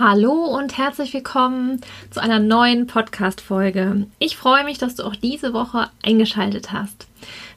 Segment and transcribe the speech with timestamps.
[0.00, 4.06] Hallo und herzlich willkommen zu einer neuen Podcast-Folge.
[4.18, 7.06] Ich freue mich, dass du auch diese Woche eingeschaltet hast.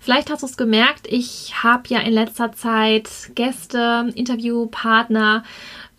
[0.02, 5.46] Vielleicht hast du es gemerkt, ich habe ja in letzter Zeit Gäste, Interviewpartner,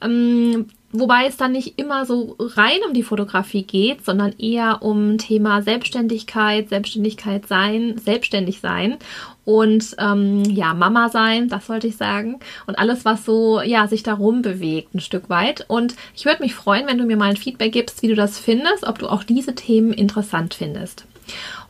[0.02, 5.18] ähm, wobei es dann nicht immer so rein um die Fotografie geht, sondern eher um
[5.18, 8.96] Thema Selbstständigkeit, Selbstständigkeit sein, selbstständig sein
[9.44, 14.04] und ähm, ja Mama sein, das sollte ich sagen und alles was so ja sich
[14.04, 17.36] darum bewegt ein Stück weit und ich würde mich freuen, wenn du mir mal ein
[17.36, 21.06] Feedback gibst, wie du das findest, ob du auch diese Themen interessant findest.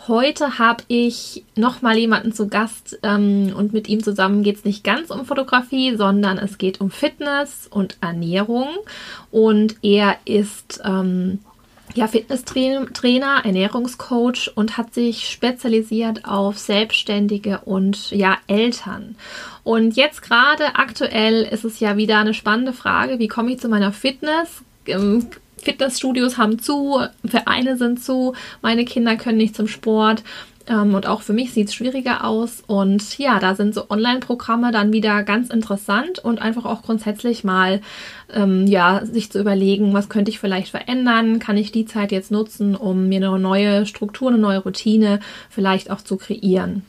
[0.06, 4.84] Heute habe ich nochmal jemanden zu Gast ähm, und mit ihm zusammen geht es nicht
[4.84, 8.68] ganz um Fotografie, sondern es geht um Fitness und Ernährung.
[9.30, 11.38] Und er ist ähm,
[11.94, 19.16] ja, Fitnesstrainer, Ernährungscoach und hat sich spezialisiert auf Selbstständige und ja, Eltern.
[19.62, 23.70] Und jetzt gerade aktuell ist es ja wieder eine spannende Frage, wie komme ich zu
[23.70, 24.62] meiner Fitness?
[25.64, 30.22] Fitnessstudios haben zu, Vereine sind zu, meine Kinder können nicht zum Sport.
[30.66, 32.62] Ähm, und auch für mich sieht es schwieriger aus.
[32.66, 37.80] Und ja, da sind so Online-Programme dann wieder ganz interessant und einfach auch grundsätzlich mal
[38.32, 41.38] ähm, ja, sich zu überlegen, was könnte ich vielleicht verändern?
[41.38, 45.90] Kann ich die Zeit jetzt nutzen, um mir eine neue Struktur, eine neue Routine vielleicht
[45.90, 46.82] auch zu kreieren?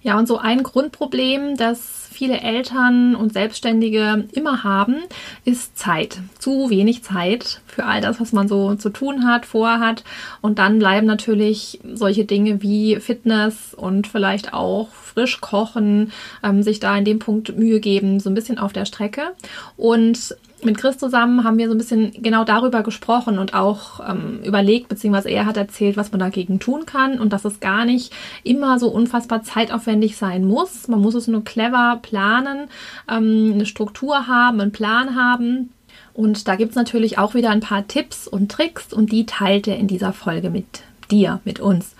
[0.00, 4.96] Ja, und so ein Grundproblem, das viele Eltern und Selbstständige immer haben,
[5.44, 6.18] ist Zeit.
[6.38, 10.04] Zu wenig Zeit für all das, was man so zu tun hat, vorhat.
[10.40, 16.12] Und dann bleiben natürlich solche Dinge wie Fitness und vielleicht auch frisch kochen,
[16.42, 19.32] ähm, sich da in dem Punkt Mühe geben, so ein bisschen auf der Strecke.
[19.76, 24.40] Und mit Chris zusammen haben wir so ein bisschen genau darüber gesprochen und auch ähm,
[24.44, 28.12] überlegt, beziehungsweise er hat erzählt, was man dagegen tun kann und dass es gar nicht
[28.44, 30.88] immer so unfassbar zeitaufwendig sein muss.
[30.88, 32.68] Man muss es nur clever planen,
[33.10, 35.70] ähm, eine Struktur haben, einen Plan haben.
[36.14, 39.68] Und da gibt es natürlich auch wieder ein paar Tipps und Tricks und die teilt
[39.68, 41.94] er in dieser Folge mit dir, mit uns.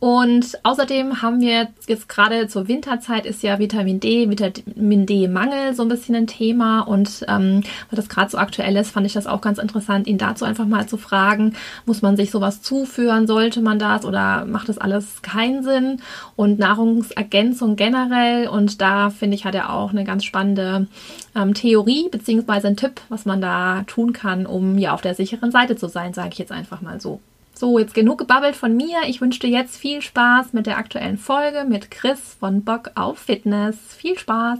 [0.00, 5.82] Und außerdem haben wir jetzt gerade zur Winterzeit ist ja Vitamin D, Vitamin D-Mangel so
[5.82, 6.80] ein bisschen ein Thema.
[6.80, 10.18] Und ähm, weil das gerade so aktuell ist, fand ich das auch ganz interessant, ihn
[10.18, 11.54] dazu einfach mal zu fragen,
[11.86, 16.02] muss man sich sowas zuführen, sollte man das oder macht das alles keinen Sinn?
[16.36, 18.48] Und Nahrungsergänzung generell.
[18.48, 20.86] Und da finde ich, hat er auch eine ganz spannende
[21.34, 25.50] ähm, Theorie beziehungsweise ein Tipp, was man da tun kann, um ja auf der sicheren
[25.50, 27.20] Seite zu sein, sage ich jetzt einfach mal so.
[27.56, 29.02] So, jetzt genug gebabbelt von mir.
[29.06, 33.18] Ich wünsche dir jetzt viel Spaß mit der aktuellen Folge mit Chris von Bock auf
[33.18, 33.76] Fitness.
[33.96, 34.58] Viel Spaß.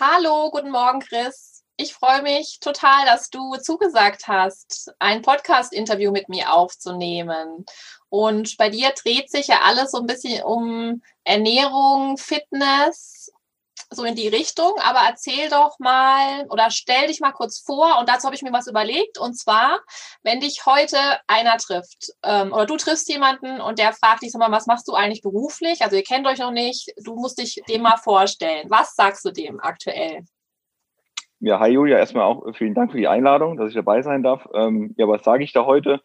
[0.00, 1.62] Hallo, guten Morgen, Chris.
[1.76, 7.64] Ich freue mich total, dass du zugesagt hast, ein Podcast-Interview mit mir aufzunehmen.
[8.08, 13.21] Und bei dir dreht sich ja alles so ein bisschen um Ernährung, Fitness
[13.92, 18.08] so in die Richtung, aber erzähl doch mal oder stell dich mal kurz vor und
[18.08, 19.80] dazu habe ich mir was überlegt und zwar,
[20.22, 24.40] wenn dich heute einer trifft ähm, oder du triffst jemanden und der fragt dich, sag
[24.40, 25.82] mal, was machst du eigentlich beruflich?
[25.82, 28.68] Also ihr kennt euch noch nicht, du musst dich dem mal vorstellen.
[28.70, 30.24] Was sagst du dem aktuell?
[31.40, 34.48] Ja, hi Julia, erstmal auch vielen Dank für die Einladung, dass ich dabei sein darf.
[34.54, 36.00] Ähm, ja, was sage ich da heute?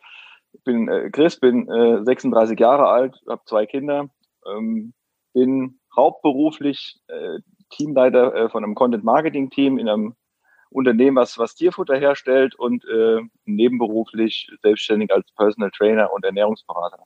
[0.54, 4.10] Ich bin äh, Chris, bin äh, 36 Jahre alt, habe zwei Kinder,
[4.48, 4.94] ähm,
[5.34, 10.16] bin hauptberuflich äh, Teamleiter äh, von einem Content-Marketing-Team in einem
[10.70, 17.04] Unternehmen, was, was Tierfutter herstellt und äh, nebenberuflich selbstständig als Personal Trainer und Ernährungsberater.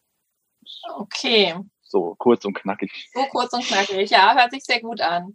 [0.95, 1.55] Okay.
[1.81, 3.09] So kurz und knackig.
[3.13, 5.33] So kurz und knackig, ja, hört sich sehr gut an.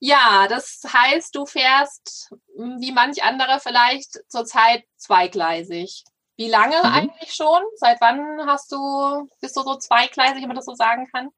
[0.00, 6.04] Ja, das heißt, du fährst hm, wie manch andere vielleicht zurzeit zweigleisig.
[6.36, 6.92] Wie lange mhm.
[6.92, 7.62] eigentlich schon?
[7.74, 11.30] Seit wann hast du, bist du so zweigleisig, wenn man das so sagen kann?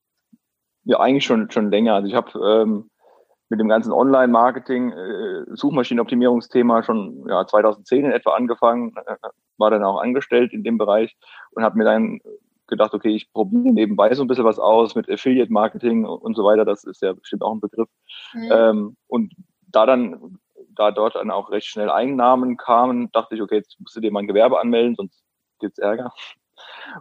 [0.84, 1.94] Ja, eigentlich schon, schon länger.
[1.94, 2.89] Also ich habe ähm,
[3.50, 9.16] mit dem ganzen Online-Marketing, äh, Suchmaschinenoptimierungsthema schon ja, 2010 in etwa angefangen, äh,
[9.58, 11.16] war dann auch angestellt in dem Bereich
[11.50, 12.20] und habe mir dann
[12.68, 16.64] gedacht, okay, ich probiere nebenbei so ein bisschen was aus mit Affiliate-Marketing und so weiter.
[16.64, 17.88] Das ist ja bestimmt auch ein Begriff.
[18.32, 18.48] Mhm.
[18.52, 19.34] Ähm, und
[19.66, 23.96] da dann, da dort dann auch recht schnell Einnahmen kamen, dachte ich, okay, jetzt musst
[23.96, 25.22] du dir mal ein Gewerbe anmelden, sonst
[25.58, 26.12] gibt's Ärger.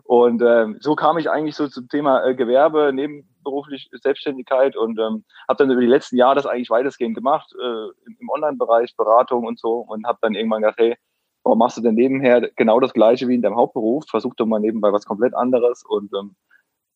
[0.04, 5.26] Und ähm, so kam ich eigentlich so zum Thema äh, Gewerbe, nebenberuflich Selbstständigkeit und ähm,
[5.48, 7.88] habe dann über die letzten Jahre das eigentlich weitestgehend gemacht, äh,
[8.20, 10.96] im Online-Bereich, Beratung und so und habe dann irgendwann gedacht, hey,
[11.44, 14.06] warum machst du denn nebenher genau das Gleiche wie in deinem Hauptberuf?
[14.08, 16.36] Versuch doch mal nebenbei was komplett anderes und ähm,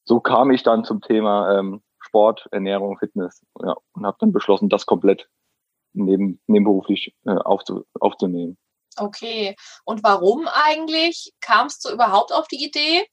[0.06, 4.70] so kam ich dann zum Thema ähm, Sport, Ernährung, Fitness ja, und habe dann beschlossen,
[4.70, 5.30] das komplett
[5.94, 8.58] neben, nebenberuflich äh, aufzu, aufzunehmen.
[9.00, 9.56] Okay.
[9.86, 13.06] Und warum eigentlich kamst du überhaupt auf die Idee,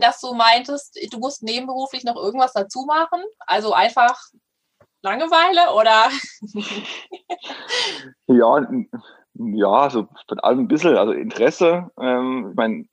[0.00, 3.22] dass du meintest, du musst nebenberuflich noch irgendwas dazu machen?
[3.46, 4.18] Also einfach
[5.02, 6.10] Langeweile oder?
[8.28, 8.66] ja,
[9.34, 11.90] Ja, so von allem ein bisschen, also Interesse.
[12.00, 12.84] Ähm, ich meine,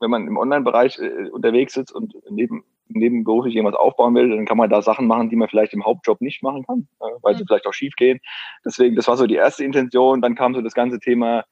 [0.00, 4.58] wenn man im Online-Bereich äh, unterwegs ist und neben, nebenberuflich irgendwas aufbauen will, dann kann
[4.58, 7.38] man da Sachen machen, die man vielleicht im Hauptjob nicht machen kann, äh, weil mhm.
[7.38, 8.20] sie vielleicht auch schief gehen.
[8.64, 10.22] Deswegen, das war so die erste Intention.
[10.22, 11.44] Dann kam so das ganze Thema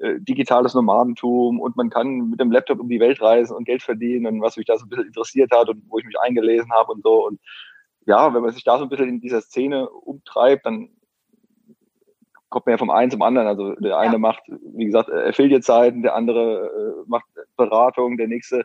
[0.00, 3.82] äh, digitales Nomadentum und man kann mit dem Laptop um die Welt reisen und Geld
[3.82, 6.72] verdienen und was mich da so ein bisschen interessiert hat und wo ich mich eingelesen
[6.72, 7.26] habe und so.
[7.26, 7.40] Und
[8.06, 10.90] ja, wenn man sich da so ein bisschen in dieser Szene umtreibt, dann
[12.48, 13.46] kommt man ja vom einen zum anderen.
[13.46, 14.18] Also der eine ja.
[14.18, 17.26] macht, wie gesagt, Affiliate-Seiten, der andere äh, macht
[17.56, 18.64] Beratung, der nächste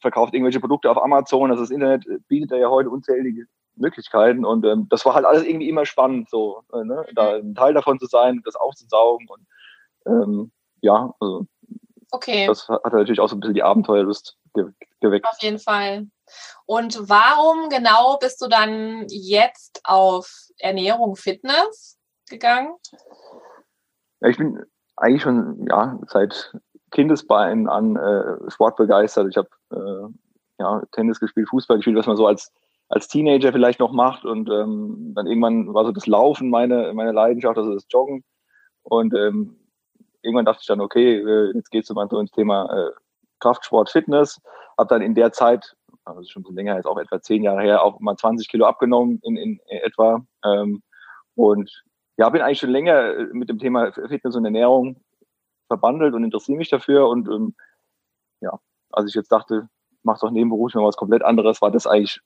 [0.00, 1.50] verkauft irgendwelche Produkte auf Amazon.
[1.50, 3.46] Also das Internet bietet ja heute unzählige
[3.76, 7.04] Möglichkeiten und ähm, das war halt alles irgendwie immer spannend, so äh, ne?
[7.14, 9.40] da ein Teil davon zu sein, das aufzusaugen und
[10.06, 11.46] ähm, ja, also
[12.10, 12.46] okay.
[12.46, 14.66] das hat natürlich auch so ein bisschen die Abenteuerlust ge
[15.00, 15.26] geweckt.
[15.26, 16.06] Auf jeden Fall.
[16.66, 21.98] Und warum genau bist du dann jetzt auf Ernährung, Fitness
[22.28, 22.74] gegangen?
[24.20, 24.64] Ja, ich bin
[24.96, 26.56] eigentlich schon ja, seit
[26.90, 29.28] Kindesbeinen an äh, Sport begeistert.
[29.28, 30.14] Ich habe äh,
[30.58, 32.52] ja, Tennis gespielt, Fußball gespielt, was man so als,
[32.88, 34.24] als Teenager vielleicht noch macht.
[34.24, 38.24] Und ähm, dann irgendwann war so das Laufen meine, meine Leidenschaft, also das Joggen.
[38.82, 39.58] Und ähm,
[40.24, 42.90] irgendwann dachte ich dann, okay, äh, jetzt geht es mal so ins Thema äh,
[43.40, 44.40] Kraftsport, Fitness.
[44.78, 47.82] Habe dann in der Zeit, also schon so länger, jetzt auch etwa zehn Jahre her,
[47.82, 50.24] auch mal 20 Kilo abgenommen in, in etwa.
[50.44, 50.82] Ähm,
[51.34, 51.70] und
[52.16, 55.00] ja, bin eigentlich schon länger äh, mit dem Thema Fitness und Ernährung
[55.68, 57.08] verbandelt und interessiere mich dafür.
[57.08, 57.54] Und ähm,
[58.40, 58.58] ja,
[58.90, 59.68] als ich jetzt dachte,
[60.02, 62.20] mach doch nebenberuflich mal was komplett anderes, war das eigentlich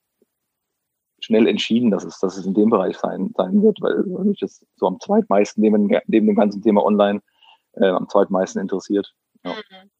[1.21, 4.65] schnell entschieden, dass es, dass es in dem Bereich sein, sein wird, weil mich das
[4.77, 7.21] so am zweitmeisten neben, neben dem ganzen Thema online
[7.73, 9.13] äh, am zweitmeisten interessiert.
[9.43, 9.53] Ja.
[9.53, 9.91] Mhm.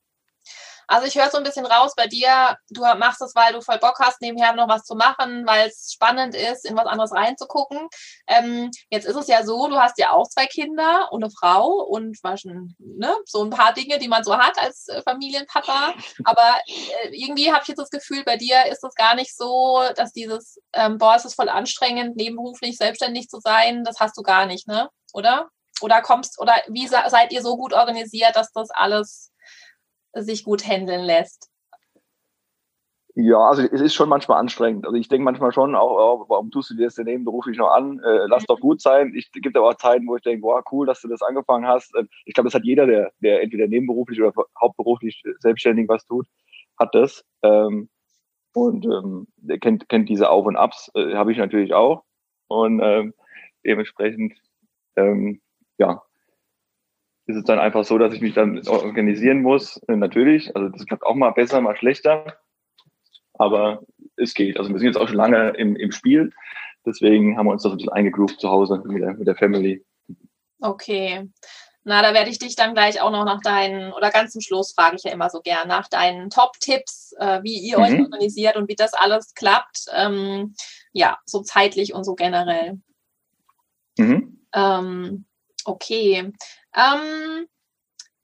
[0.89, 3.77] Also ich höre so ein bisschen raus bei dir, du machst es, weil du voll
[3.77, 7.87] Bock hast, nebenher noch was zu machen, weil es spannend ist, in was anderes reinzugucken.
[8.25, 11.67] Ähm, jetzt ist es ja so, du hast ja auch zwei Kinder und eine Frau
[11.67, 15.93] und waschen, ne, so ein paar Dinge, die man so hat als äh, Familienpapa.
[16.23, 19.83] Aber äh, irgendwie habe ich jetzt das Gefühl, bei dir ist es gar nicht so,
[19.95, 24.23] dass dieses, ähm, boah, es ist voll anstrengend, nebenberuflich selbstständig zu sein, das hast du
[24.23, 24.89] gar nicht, ne?
[25.13, 25.49] Oder?
[25.81, 29.31] Oder kommst, oder wie seid ihr so gut organisiert, dass das alles
[30.13, 31.49] sich gut handeln lässt?
[33.15, 34.85] Ja, also es ist schon manchmal anstrengend.
[34.85, 37.69] Also ich denke manchmal schon auch, oh, warum tust du dir das denn nebenberuflich noch
[37.69, 37.99] an?
[37.99, 39.13] Äh, lass doch gut sein.
[39.13, 41.93] Ich gibt aber auch Zeiten, wo ich denke, wow, cool, dass du das angefangen hast.
[41.97, 46.27] Ähm, ich glaube, das hat jeder, der, der entweder nebenberuflich oder hauptberuflich selbstständig was tut,
[46.77, 47.25] hat das.
[47.41, 47.89] Ähm,
[48.53, 52.03] und ähm, der kennt, kennt diese Auf und Abs, äh, habe ich natürlich auch.
[52.47, 53.13] Und ähm,
[53.65, 54.33] dementsprechend,
[54.95, 55.41] ähm,
[55.79, 56.03] ja,
[57.29, 59.77] ist es dann einfach so, dass ich mich dann organisieren muss.
[59.87, 62.37] Äh, natürlich, also das klappt auch mal besser, mal schlechter.
[63.33, 63.81] Aber
[64.17, 64.57] es geht.
[64.57, 66.31] Also wir sind jetzt auch schon lange im, im Spiel.
[66.85, 69.85] Deswegen haben wir uns das ein bisschen eingegroovt zu Hause mit der, mit der Family.
[70.59, 71.29] Okay.
[71.83, 74.73] Na, da werde ich dich dann gleich auch noch nach deinen, oder ganz zum Schluss
[74.73, 77.83] frage ich ja immer so gern nach deinen Top-Tipps, äh, wie ihr mhm.
[77.83, 79.85] euch organisiert und wie das alles klappt.
[79.93, 80.55] Ähm,
[80.91, 82.81] ja, so zeitlich und so generell.
[83.97, 84.45] Mhm.
[84.53, 85.25] Ähm,
[85.69, 86.31] okay.
[86.75, 87.47] Ähm,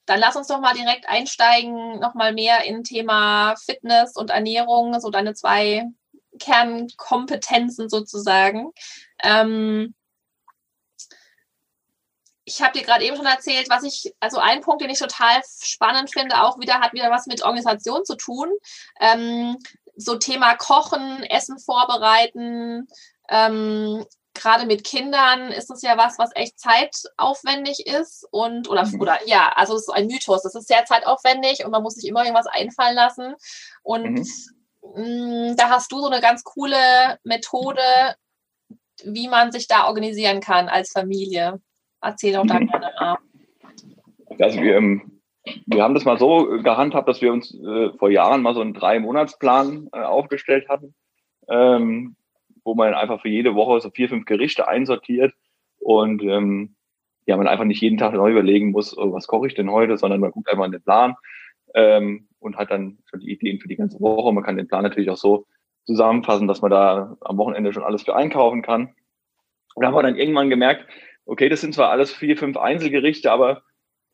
[0.06, 5.10] dann lass uns doch mal direkt einsteigen, nochmal mehr in Thema Fitness und Ernährung, so
[5.10, 5.86] deine zwei
[6.40, 8.72] Kernkompetenzen sozusagen.
[9.24, 9.96] Ähm,
[12.48, 15.42] ich habe dir gerade eben schon erzählt, was ich, also ein Punkt, den ich total
[15.64, 18.50] spannend finde, auch wieder hat wieder was mit Organisation zu tun.
[19.00, 19.58] Ähm,
[19.96, 22.88] so Thema Kochen, Essen vorbereiten,
[23.30, 24.06] ähm,
[24.36, 29.02] gerade mit Kindern ist es ja was, was echt zeitaufwendig ist und oder mhm.
[29.02, 30.44] oder ja, also es ist ein Mythos.
[30.44, 33.34] Das ist sehr zeitaufwendig und man muss sich immer irgendwas einfallen lassen.
[33.82, 34.26] Und mhm.
[34.96, 37.82] mh, mm, da hast du so eine ganz coole Methode,
[39.04, 41.60] wie man sich da organisieren kann als Familie.
[42.02, 42.68] Erzähl doch da mhm.
[42.68, 43.18] gerne mal.
[44.40, 45.22] Also wir, ähm,
[45.66, 48.74] wir haben das mal so gehandhabt, dass wir uns äh, vor Jahren mal so einen
[48.74, 50.94] Drei-Monats-Plan äh, aufgestellt hatten.
[51.48, 52.16] Ähm,
[52.66, 55.34] wo man einfach für jede Woche so vier, fünf Gerichte einsortiert
[55.78, 56.76] und ähm,
[57.28, 59.98] ja, man einfach nicht jeden Tag neu überlegen muss, oh, was koche ich denn heute,
[59.98, 61.16] sondern man guckt einfach in den Plan
[61.74, 64.34] ähm, und hat dann schon die Ideen für die ganze Woche.
[64.34, 65.46] Man kann den Plan natürlich auch so
[65.86, 68.96] zusammenfassen, dass man da am Wochenende schon alles für einkaufen kann.
[69.76, 70.86] Und da haben wir dann irgendwann gemerkt,
[71.26, 73.64] okay, das sind zwar alles vier, fünf Einzelgerichte, aber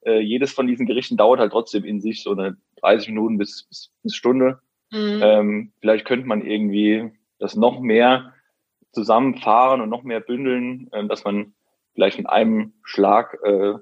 [0.05, 3.63] äh, jedes von diesen Gerichten dauert halt trotzdem in sich so eine 30 Minuten bis,
[3.67, 4.60] bis, bis Stunde.
[4.91, 5.20] Mhm.
[5.22, 8.34] Ähm, vielleicht könnte man irgendwie das noch mehr
[8.91, 11.53] zusammenfahren und noch mehr bündeln, äh, dass man
[11.93, 13.74] vielleicht mit einem Schlag äh,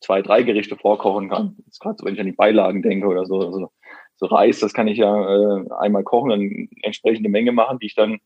[0.00, 1.56] zwei, drei Gerichte vorkochen kann.
[1.64, 3.40] Jetzt gerade so, wenn ich an die Beilagen denke oder so.
[3.40, 3.70] Also,
[4.16, 7.94] so Reis, das kann ich ja äh, einmal kochen, eine entsprechende Menge machen, die ich
[7.94, 8.18] dann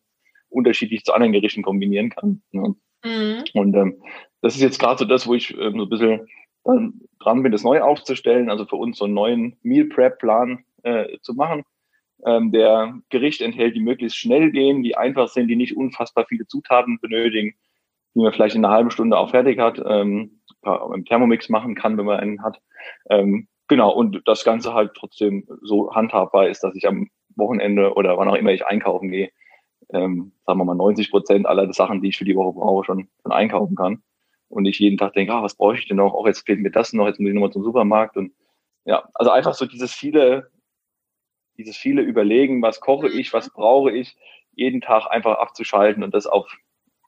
[0.49, 2.43] unterschiedlich zu anderen Gerichten kombinieren kann.
[2.53, 2.75] Ne?
[3.05, 3.45] Mhm.
[3.55, 4.03] Und ähm,
[4.41, 6.29] das ist jetzt gerade so das, wo ich ähm, so ein bisschen
[6.65, 10.65] dann dran bin, das neu aufzustellen, also für uns so einen neuen Meal Prep Plan
[10.83, 11.65] äh, zu machen,
[12.25, 16.47] ähm, der Gericht enthält, die möglichst schnell gehen, die einfach sind, die nicht unfassbar viele
[16.47, 17.55] Zutaten benötigen,
[18.15, 20.41] die man vielleicht in einer halben Stunde auch fertig hat, ähm,
[20.95, 22.61] im Thermomix machen kann, wenn man einen hat.
[23.09, 28.19] Ähm, genau, und das Ganze halt trotzdem so handhabbar ist, dass ich am Wochenende oder
[28.19, 29.31] wann auch immer ich einkaufen gehe,
[29.93, 33.09] ähm, sagen wir mal 90 Prozent aller Sachen, die ich für die Woche brauche, schon,
[33.23, 34.03] schon einkaufen kann.
[34.49, 36.13] Und ich jeden Tag denke, ah, was brauche ich denn noch?
[36.13, 38.17] Auch jetzt fehlt mir das noch, jetzt muss ich nochmal zum Supermarkt.
[38.17, 38.33] Und
[38.85, 40.51] ja, also einfach so dieses viele,
[41.61, 44.17] dieses viele Überlegen, was koche ich, was brauche ich,
[44.53, 46.51] jeden Tag einfach abzuschalten und das auf,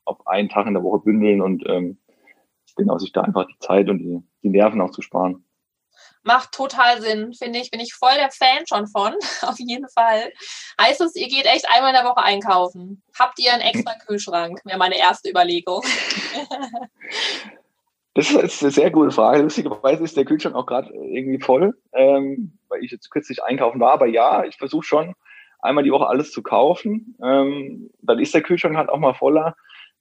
[0.04, 1.98] auf einen Tag in der Woche bündeln und ähm,
[2.76, 5.44] genau sich da einfach die Zeit und die, die Nerven auch zu sparen.
[6.22, 7.70] Macht total Sinn, finde ich.
[7.70, 10.32] Bin ich voll der Fan schon von, auf jeden Fall.
[10.80, 13.02] Heißt es, ihr geht echt einmal in der Woche einkaufen?
[13.18, 14.60] Habt ihr einen extra Kühlschrank?
[14.64, 15.82] Wäre meine erste Überlegung.
[18.14, 19.42] Das ist eine sehr gute Frage.
[19.42, 23.92] Lustigerweise ist der Kühlschrank auch gerade irgendwie voll, ähm, weil ich jetzt kürzlich einkaufen war.
[23.92, 25.14] Aber ja, ich versuche schon
[25.60, 27.16] einmal die Woche alles zu kaufen.
[27.22, 29.56] Ähm, dann ist der Kühlschrank halt auch mal voller.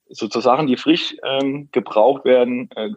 [0.08, 2.90] So zu Sachen, die frisch ähm, gebraucht werden, äh,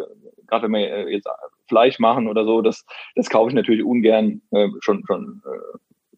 [0.47, 1.29] gerade wenn wir äh, jetzt
[1.67, 5.77] Fleisch machen oder so, das, das kaufe ich natürlich ungern äh, schon, schon, äh,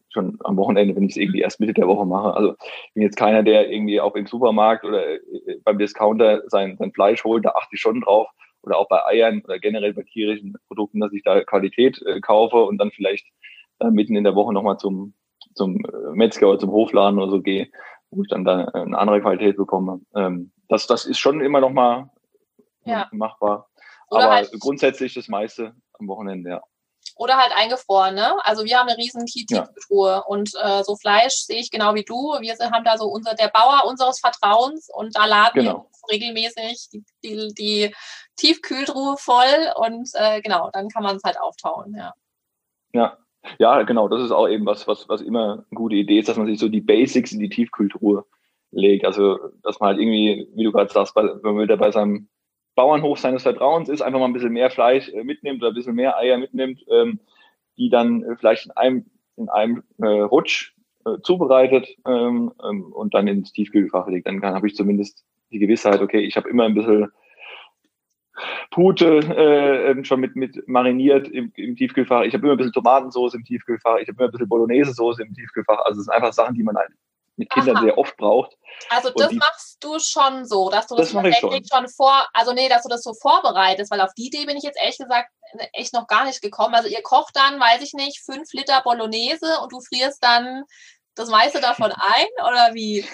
[0.09, 2.33] schon am Wochenende, wenn ich es irgendwie erst Mitte der Woche mache.
[2.33, 2.55] Also
[2.87, 5.19] ich bin jetzt keiner, der irgendwie auch im Supermarkt oder äh,
[5.63, 8.27] beim Discounter sein, sein Fleisch holt, da achte ich schon drauf.
[8.67, 12.57] Oder auch bei Eiern oder generell bei tierischen Produkten, dass ich da Qualität äh, kaufe
[12.57, 13.25] und dann vielleicht
[13.79, 15.13] äh, mitten in der Woche nochmal zum,
[15.55, 17.69] zum äh, Metzger oder zum Hofladen oder so gehe,
[18.11, 20.01] wo ich dann da eine andere Qualität bekomme.
[20.13, 22.09] Ähm, das, das ist schon immer noch mal
[22.83, 23.07] ja.
[23.13, 23.69] machbar.
[24.09, 26.61] Oder Aber halt, grundsätzlich das meiste am Wochenende, ja.
[27.15, 28.35] Oder halt eingefroren, ne?
[28.43, 30.17] Also wir haben eine riesen Tiefkühltruhe ja.
[30.19, 32.15] und äh, so Fleisch sehe ich genau wie du.
[32.41, 35.89] Wir haben da so unser, der Bauer unseres Vertrauens und da laden genau.
[36.09, 37.95] wir regelmäßig die, die, die
[38.37, 42.13] Tiefkühltruhe voll und äh, genau, dann kann man es halt auftauen, ja.
[42.93, 43.17] Ja,
[43.59, 46.37] ja, genau, das ist auch eben was, was, was immer eine gute Idee ist, dass
[46.37, 48.25] man sich so die Basics in die Tiefkühltruhe
[48.71, 49.05] legt.
[49.05, 52.27] Also, dass man halt irgendwie, wie du gerade sagst, bei, wenn man wieder bei seinem
[52.75, 55.95] Bauernhof seines Vertrauens ist, einfach mal ein bisschen mehr Fleisch äh, mitnimmt oder ein bisschen
[55.95, 57.19] mehr Eier mitnimmt, ähm,
[57.77, 60.73] die dann äh, vielleicht in einem, in einem äh, Rutsch
[61.05, 64.27] äh, zubereitet ähm, ähm, und dann ins Tiefkühlfach legt.
[64.27, 67.11] Dann habe ich zumindest die Gewissheit, okay, ich habe immer ein bisschen
[68.71, 72.23] Pute äh, ähm, schon mit, mit mariniert im, im Tiefkühlfach.
[72.23, 73.97] Ich habe immer ein bisschen Tomatensauce im Tiefkühlfach.
[73.97, 75.79] Ich habe immer ein bisschen Bolognese-Soße im Tiefkühlfach.
[75.85, 76.91] Also es sind einfach Sachen, die man halt
[77.37, 77.83] mit Kindern Aha.
[77.83, 78.57] sehr oft braucht.
[78.89, 81.51] Also das die, machst du schon so, dass du das, das schon.
[81.63, 84.63] schon vor, also nee, dass du das so vorbereitest, weil auf die Idee bin ich
[84.63, 85.29] jetzt ehrlich gesagt
[85.73, 86.75] echt noch gar nicht gekommen.
[86.75, 90.63] Also ihr kocht dann, weiß ich nicht, fünf Liter Bolognese und du frierst dann
[91.15, 93.05] das meiste davon ein oder wie?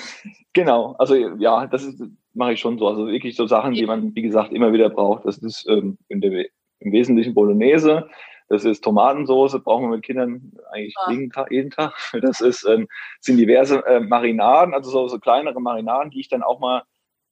[0.53, 2.01] Genau, also ja, das ist,
[2.33, 2.87] mache ich schon so.
[2.87, 5.25] Also wirklich so Sachen, die man, wie gesagt, immer wieder braucht.
[5.25, 6.45] Das ist ähm, der,
[6.79, 8.09] im Wesentlichen Bolognese.
[8.49, 11.11] Das ist Tomatensauce, brauchen wir mit Kindern eigentlich ja.
[11.11, 11.93] jeden, Tag, jeden Tag.
[12.21, 12.87] Das ist, ähm,
[13.19, 16.83] sind diverse äh, Marinaden, also so, so kleinere Marinaden, die ich dann auch mal,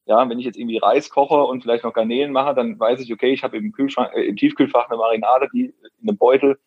[0.05, 3.13] ja, wenn ich jetzt irgendwie Reis koche und vielleicht noch Garnelen mache, dann weiß ich,
[3.13, 6.60] okay, ich habe im, Kühlschrank, äh, im Tiefkühlfach eine Marinade, die in einem Beutel,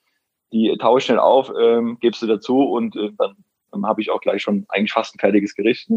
[0.52, 3.36] die taue ich schnell auf, ähm, gibst du dazu und äh, dann,
[3.72, 5.90] dann habe ich auch gleich schon eigentlich fast ein fertiges Gericht.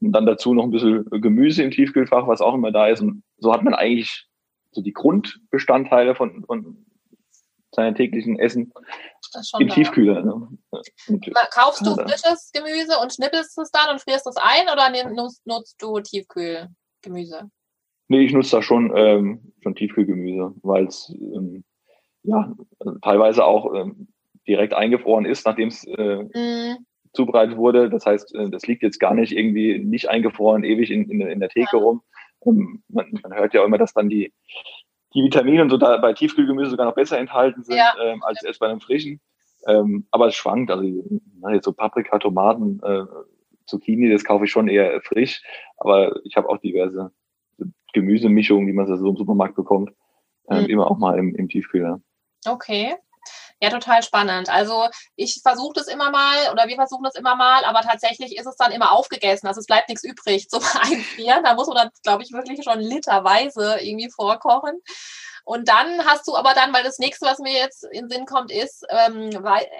[0.00, 3.02] Und dann dazu noch ein bisschen Gemüse im Tiefkühlfach, was auch immer da ist.
[3.02, 4.26] Und so hat man eigentlich
[4.72, 6.86] so die Grundbestandteile von, von
[7.74, 8.72] seinem täglichen Essen
[9.58, 9.74] im da.
[9.74, 10.22] Tiefkühler.
[10.22, 10.48] Ne?
[11.52, 15.80] Kaufst du frisches Gemüse und schnippelst es dann und frierst es ein oder nutzt, nutzt
[15.80, 17.50] du Tiefkühlgemüse?
[18.08, 21.64] Nee, ich nutze da schon, ähm, schon Tiefkühlgemüse, weil es ähm,
[22.24, 22.52] ja
[23.02, 24.08] teilweise auch ähm,
[24.48, 26.86] direkt eingefroren ist, nachdem es äh, mm.
[27.12, 27.90] Zubereitet wurde.
[27.90, 31.40] Das heißt, äh, das liegt jetzt gar nicht irgendwie nicht eingefroren, ewig in, in, in
[31.40, 32.02] der Theke rum.
[32.44, 34.32] Ähm, man, man hört ja immer, dass dann die
[35.14, 37.94] die Vitamine und so da bei Tiefkühlgemüse sogar noch besser enthalten sind ja.
[38.02, 39.20] ähm, als erst bei einem frischen.
[39.66, 40.70] Ähm, aber es schwankt.
[40.70, 40.84] Also
[41.40, 43.04] na, jetzt so Paprika, Tomaten, äh,
[43.66, 45.42] Zucchini, das kaufe ich schon eher frisch.
[45.76, 47.10] Aber ich habe auch diverse
[47.92, 49.90] Gemüsemischungen, wie man so im Supermarkt bekommt,
[50.48, 50.70] ähm, mhm.
[50.70, 52.00] immer auch mal im, im Tiefkühler.
[52.46, 52.94] Okay.
[53.62, 54.48] Ja, total spannend.
[54.48, 58.46] Also ich versuche das immer mal oder wir versuchen das immer mal, aber tatsächlich ist
[58.46, 59.46] es dann immer aufgegessen.
[59.46, 61.44] Also es bleibt nichts übrig zum Einfrieren.
[61.44, 64.80] Da muss man dann, glaube ich, wirklich schon literweise irgendwie vorkochen.
[65.44, 68.26] Und dann hast du aber dann, weil das nächste, was mir jetzt in den Sinn
[68.26, 69.30] kommt, ist, ähm,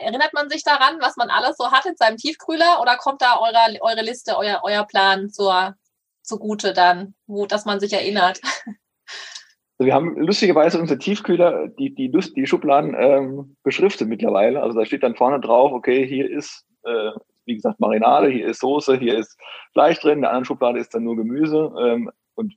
[0.03, 3.39] erinnert man sich daran, was man alles so hat in seinem Tiefkühler oder kommt da
[3.39, 5.75] eure, eure Liste, euer, euer Plan zur,
[6.23, 8.41] zugute dann, wo, dass man sich erinnert?
[9.81, 14.63] Also wir haben lustigerweise unsere Tiefkühler, die, die, die Schubladen ähm, beschriftet mittlerweile.
[14.63, 17.13] Also da steht dann vorne drauf, okay, hier ist, äh,
[17.47, 19.41] wie gesagt, Marinade, hier ist Soße, hier ist
[19.73, 21.73] Fleisch drin, in der anderen Schublade ist dann nur Gemüse.
[21.81, 22.53] Ähm, und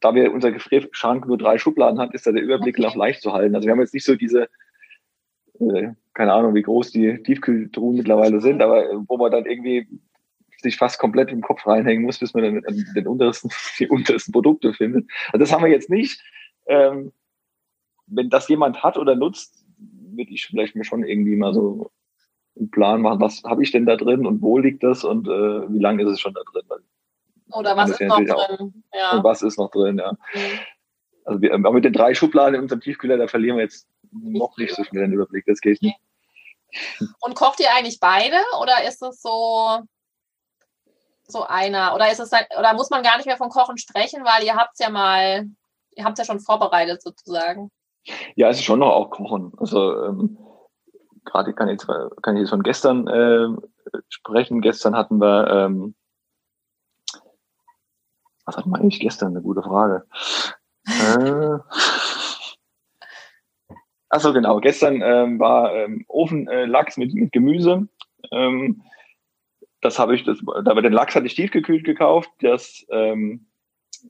[0.00, 2.88] da wir unser Gefrierschrank nur drei Schubladen hat, ist da der Überblick okay.
[2.88, 3.54] noch leicht zu halten.
[3.54, 4.48] Also wir haben jetzt nicht so diese,
[5.60, 9.86] äh, keine Ahnung, wie groß die Tiefkühltruhen mittlerweile sind, aber wo man dann irgendwie
[10.62, 14.74] sich fast komplett im Kopf reinhängen muss, bis man dann den untersten, die untersten Produkte
[14.74, 15.08] findet.
[15.28, 16.20] Also das haben wir jetzt nicht.
[16.66, 17.12] Ähm,
[18.06, 21.90] wenn das jemand hat oder nutzt, würde ich vielleicht mir schon irgendwie mal so
[22.56, 25.72] einen Plan machen, was habe ich denn da drin und wo liegt das und äh,
[25.72, 26.82] wie lange ist es schon da drin.
[27.52, 28.82] Oder was ist noch drin?
[28.94, 29.12] Ja.
[29.12, 30.12] Und was ist noch drin, ja.
[30.12, 30.58] Mhm.
[31.24, 34.74] Also wir, mit den drei Schubladen in unserem Tiefkühler, da verlieren wir jetzt noch nicht
[34.74, 35.44] so schnell den Überblick.
[35.46, 35.96] Das geht nicht.
[37.20, 39.80] Und kocht ihr eigentlich beide oder ist es so
[41.28, 41.94] so einer?
[41.94, 44.74] Oder ist es oder muss man gar nicht mehr von Kochen sprechen, weil ihr habt
[44.74, 45.46] es ja mal,
[45.96, 47.70] ihr habt es ja schon vorbereitet sozusagen?
[48.36, 49.52] Ja, es ist schon noch auch Kochen.
[49.56, 50.38] Also ähm,
[51.24, 53.48] gerade kann ich, kann ich jetzt von gestern äh,
[54.08, 54.60] sprechen.
[54.60, 55.94] Gestern hatten wir, ähm,
[58.44, 59.30] was hatten wir eigentlich gestern?
[59.30, 60.06] Eine gute Frage.
[60.86, 61.58] äh,
[64.08, 64.60] Achso, genau.
[64.60, 67.88] Gestern ähm, war ähm, Ofenlachs äh, mit, mit Gemüse.
[68.30, 68.82] Ähm,
[69.80, 72.30] das habe ich, das, aber den Lachs hatte ich tiefgekühlt gekauft.
[72.40, 73.46] Das ähm,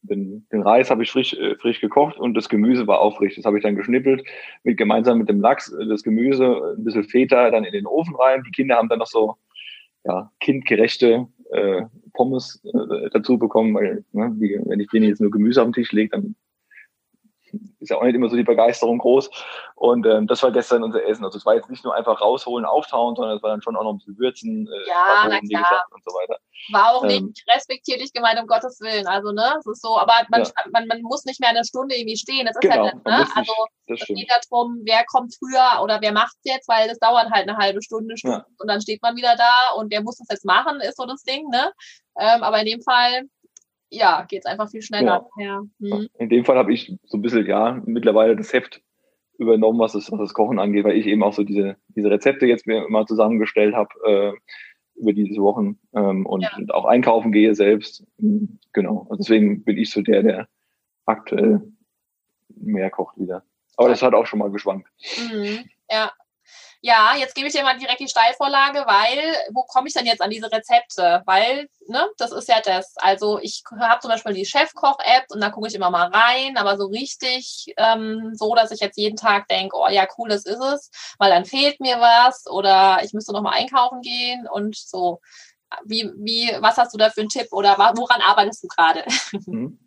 [0.03, 3.37] den, den Reis habe ich frisch, äh, frisch gekocht und das Gemüse war auch frisch.
[3.37, 4.25] Das habe ich dann geschnippelt,
[4.65, 8.15] mit, gemeinsam mit dem Lachs, äh, das Gemüse, ein bisschen Feta dann in den Ofen
[8.17, 8.43] rein.
[8.47, 9.37] Die Kinder haben dann noch so
[10.05, 15.31] ja, kindgerechte äh, Pommes äh, dazu bekommen, weil ne, die, wenn ich denen jetzt nur
[15.31, 16.37] Gemüse auf den Tisch lege, dann
[17.81, 19.31] ist ja auch nicht immer so die Begeisterung groß.
[19.75, 21.25] Und ähm, das war gestern unser Essen.
[21.25, 23.85] Also es war jetzt nicht nur einfach rausholen, auftauen, sondern es war dann schon auch
[23.85, 25.85] noch ein bisschen würzen, äh, ja, klar.
[25.91, 26.38] und so weiter.
[26.73, 29.06] War auch ähm, nicht respektierlich gemeint, um Gottes Willen.
[29.06, 30.50] Also, ne, es ist so, aber man, ja.
[30.73, 32.46] man, man muss nicht mehr eine Stunde irgendwie stehen.
[32.46, 33.26] Das ist genau, halt nicht, ne?
[33.35, 33.52] Also
[33.87, 37.49] es geht darum, wer kommt früher oder wer macht es jetzt, weil das dauert halt
[37.49, 38.46] eine halbe Stunde, Stunde ja.
[38.58, 41.23] und dann steht man wieder da und wer muss das jetzt machen, ist so das
[41.23, 41.73] Ding, ne?
[42.18, 43.23] Ähm, aber in dem Fall
[43.90, 45.28] ja, geht es einfach viel schneller.
[45.38, 45.62] Ja.
[45.80, 46.08] Hm.
[46.18, 48.82] In dem Fall habe ich so ein bisschen, ja, mittlerweile das Heft
[49.38, 52.46] übernommen, was das, was das Kochen angeht, weil ich eben auch so diese, diese Rezepte
[52.46, 54.32] jetzt mir mal zusammengestellt habe äh,
[54.96, 56.50] über diese Wochen ähm, und, ja.
[56.56, 58.04] und, auch einkaufen gehe selbst.
[58.18, 59.06] Genau.
[59.09, 60.48] Und deswegen bin ich so der, der
[61.04, 61.62] aktuell
[62.48, 63.44] mehr kocht wieder.
[63.76, 64.88] Aber das hat auch schon mal geschwankt.
[65.18, 65.64] Mhm.
[65.90, 66.12] Ja,
[66.87, 70.22] ja, jetzt gebe ich dir mal direkt die Steilvorlage, weil wo komme ich denn jetzt
[70.22, 71.20] an diese Rezepte?
[71.27, 72.94] Weil, ne, das ist ja das.
[72.99, 76.77] Also ich habe zum Beispiel die Chefkoch-App und da gucke ich immer mal rein, aber
[76.77, 80.62] so richtig ähm, so, dass ich jetzt jeden Tag denke, oh ja, cool, das ist
[80.62, 85.20] es, weil dann fehlt mir was oder ich müsste noch mal einkaufen gehen und so.
[85.85, 89.05] Wie, wie, was hast du da für einen Tipp oder woran arbeitest du gerade?
[89.46, 89.81] Mhm.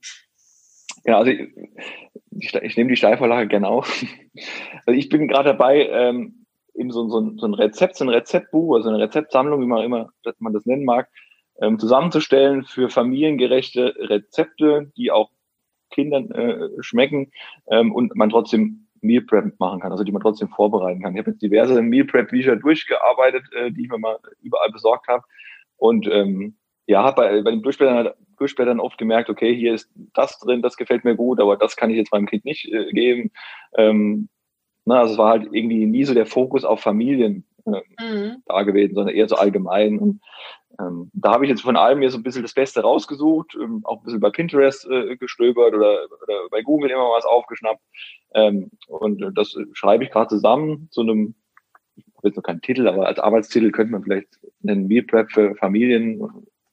[1.05, 4.03] Ja, also ich, ich, nehme die Steilvorlage gerne auf.
[4.85, 6.39] Also ich bin gerade dabei, ähm,
[6.79, 10.09] eben so, so, so ein Rezept, so ein Rezeptbuch, also eine Rezeptsammlung, wie man immer
[10.39, 11.09] man das nennen mag,
[11.61, 15.29] ähm, zusammenzustellen für familiengerechte Rezepte, die auch
[15.91, 17.31] Kindern äh, schmecken
[17.69, 21.13] ähm, und man trotzdem Meal Prep machen kann, also die man trotzdem vorbereiten kann.
[21.13, 25.07] Ich habe jetzt diverse Meal Prep Bücher durchgearbeitet, äh, die ich mir mal überall besorgt
[25.07, 25.23] habe
[25.77, 30.63] und ähm, ja, bei, bei den Durchblättern, Durchblättern oft gemerkt, okay, hier ist das drin,
[30.63, 33.31] das gefällt mir gut, aber das kann ich jetzt meinem Kind nicht äh, geben.
[33.77, 34.27] Ähm,
[34.89, 34.97] Ne?
[34.97, 38.43] Also es war halt irgendwie nie so der Fokus auf Familien äh, mhm.
[38.47, 39.99] da gewesen, sondern eher so allgemein.
[39.99, 40.21] Und
[40.80, 43.82] ähm, da habe ich jetzt von allem mir so ein bisschen das Beste rausgesucht, ähm,
[43.84, 47.82] auch ein bisschen bei Pinterest äh, gestöbert oder, oder bei Google immer was aufgeschnappt.
[48.34, 51.36] Ähm, und das schreibe ich gerade zusammen zu einem,
[51.95, 55.32] ich habe jetzt noch keinen Titel, aber als Arbeitstitel könnte man vielleicht nennen Meal Prep
[55.32, 56.17] für Familien,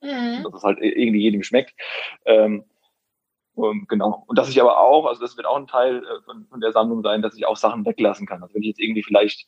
[0.00, 0.42] mhm.
[0.42, 1.74] dass es halt irgendwie jedem schmeckt.
[2.24, 2.64] Ähm,
[3.56, 4.24] ähm, genau.
[4.26, 6.72] Und dass ich aber auch, also das wird auch ein Teil äh, von, von der
[6.72, 8.42] Sammlung sein, dass ich auch Sachen weglassen kann.
[8.42, 9.46] Also wenn ich jetzt irgendwie vielleicht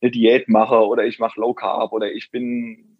[0.00, 2.98] eine Diät mache oder ich mache Low Carb oder ich bin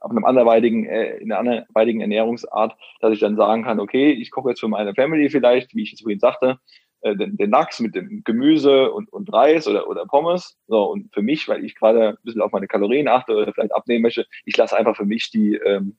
[0.00, 4.30] auf einem anderweitigen, äh, in einer anderweitigen Ernährungsart, dass ich dann sagen kann, okay, ich
[4.30, 6.58] koche jetzt für meine Family vielleicht, wie ich es vorhin sagte,
[7.00, 10.58] äh, den, den Lachs mit dem Gemüse und, und Reis oder, oder Pommes.
[10.66, 13.74] So, und für mich, weil ich gerade ein bisschen auf meine Kalorien achte oder vielleicht
[13.74, 15.96] abnehmen möchte, ich lasse einfach für mich die, ähm,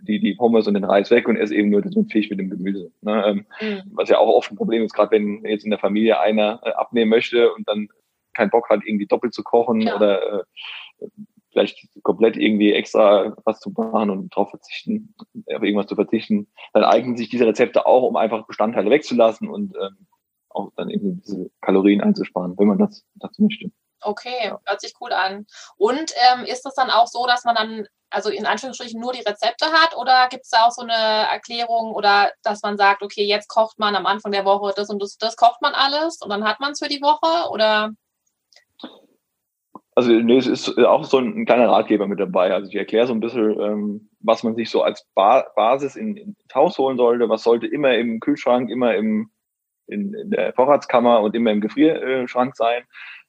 [0.00, 2.50] die, die Pommes und den Reis weg und esse eben nur den Fisch mit dem
[2.50, 2.90] Gemüse.
[3.00, 3.24] Ne?
[3.26, 3.82] Ähm, mhm.
[3.94, 6.70] Was ja auch oft ein Problem ist, gerade wenn jetzt in der Familie einer äh,
[6.72, 7.88] abnehmen möchte und dann
[8.34, 9.96] keinen Bock hat, irgendwie doppelt zu kochen ja.
[9.96, 11.06] oder äh,
[11.50, 15.14] vielleicht komplett irgendwie extra was zu machen und darauf verzichten,
[15.54, 19.74] auf irgendwas zu verzichten, dann eignen sich diese Rezepte auch, um einfach Bestandteile wegzulassen und
[19.76, 20.06] ähm,
[20.50, 23.70] auch dann eben diese Kalorien einzusparen, wenn man das dazu möchte.
[24.00, 25.46] Okay, hört sich cool an.
[25.76, 29.22] Und ähm, ist es dann auch so, dass man dann also in Anführungsstrichen nur die
[29.22, 33.24] Rezepte hat oder gibt es da auch so eine Erklärung oder dass man sagt, okay,
[33.24, 36.30] jetzt kocht man am Anfang der Woche das und das, das kocht man alles und
[36.30, 37.90] dann hat man es für die Woche oder?
[39.94, 42.54] Also nee, es ist auch so ein, ein kleiner Ratgeber mit dabei.
[42.54, 46.16] Also ich erkläre so ein bisschen, ähm, was man sich so als ba Basis in,
[46.16, 47.28] ins Haus holen sollte.
[47.28, 49.30] Was sollte immer im Kühlschrank, immer im,
[49.88, 52.84] in, in der Vorratskammer und immer im Gefrierschrank sein.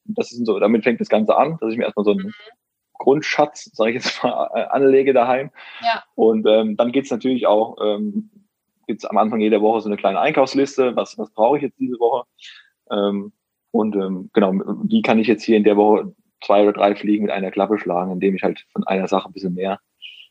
[0.05, 2.33] Das ist so, damit fängt das Ganze an, dass ich mir erstmal so einen mhm.
[2.99, 5.49] Grundschatz, sage ich jetzt mal, äh, anlege daheim.
[5.81, 6.03] Ja.
[6.13, 8.29] Und ähm, dann geht's natürlich auch, ähm,
[8.85, 11.99] gibt's am Anfang jeder Woche so eine kleine Einkaufsliste, was, was brauche ich jetzt diese
[11.99, 12.27] Woche.
[12.91, 13.33] Ähm,
[13.71, 17.25] und ähm, genau, die kann ich jetzt hier in der Woche zwei oder drei Fliegen
[17.25, 19.79] mit einer Klappe schlagen, indem ich halt von einer Sache ein bisschen mehr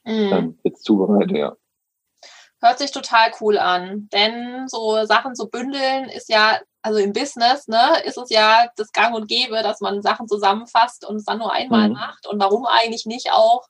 [0.05, 0.33] mhm.
[0.33, 1.57] ähm, jetzt zubereite, ja.
[2.61, 7.69] Hört sich total cool an, denn so Sachen zu bündeln ist ja, also im Business,
[7.69, 11.39] ne, ist es ja das Gang und Gäbe, dass man Sachen zusammenfasst und es dann
[11.39, 11.95] nur einmal mhm.
[11.95, 12.27] macht.
[12.27, 13.67] Und warum eigentlich nicht auch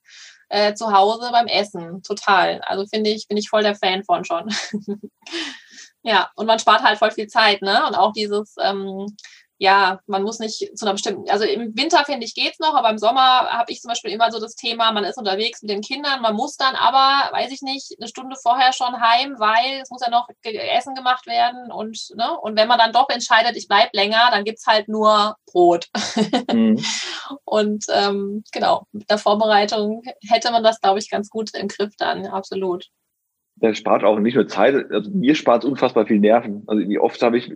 [0.48, 2.02] äh, zu Hause beim Essen?
[2.02, 2.60] Total.
[2.62, 4.54] Also finde ich, bin ich voll der Fan von schon.
[6.02, 7.86] ja, und man spart halt voll viel Zeit, ne?
[7.86, 9.06] Und auch dieses, ähm,
[9.58, 12.90] ja, man muss nicht zu einer bestimmten, also im Winter finde ich geht's noch, aber
[12.90, 15.80] im Sommer habe ich zum Beispiel immer so das Thema, man ist unterwegs mit den
[15.80, 19.90] Kindern, man muss dann aber, weiß ich nicht, eine Stunde vorher schon heim, weil es
[19.90, 23.66] muss ja noch Essen gemacht werden und, ne, und wenn man dann doch entscheidet, ich
[23.66, 25.88] bleib länger, dann gibt's halt nur Brot.
[26.52, 26.80] Mhm.
[27.44, 31.94] und ähm, genau, mit der Vorbereitung hätte man das, glaube ich, ganz gut im Griff
[31.98, 32.86] dann, absolut.
[33.56, 36.62] Der spart auch nicht nur Zeit, also mir spart es unfassbar viel Nerven.
[36.68, 37.50] Also wie oft habe ich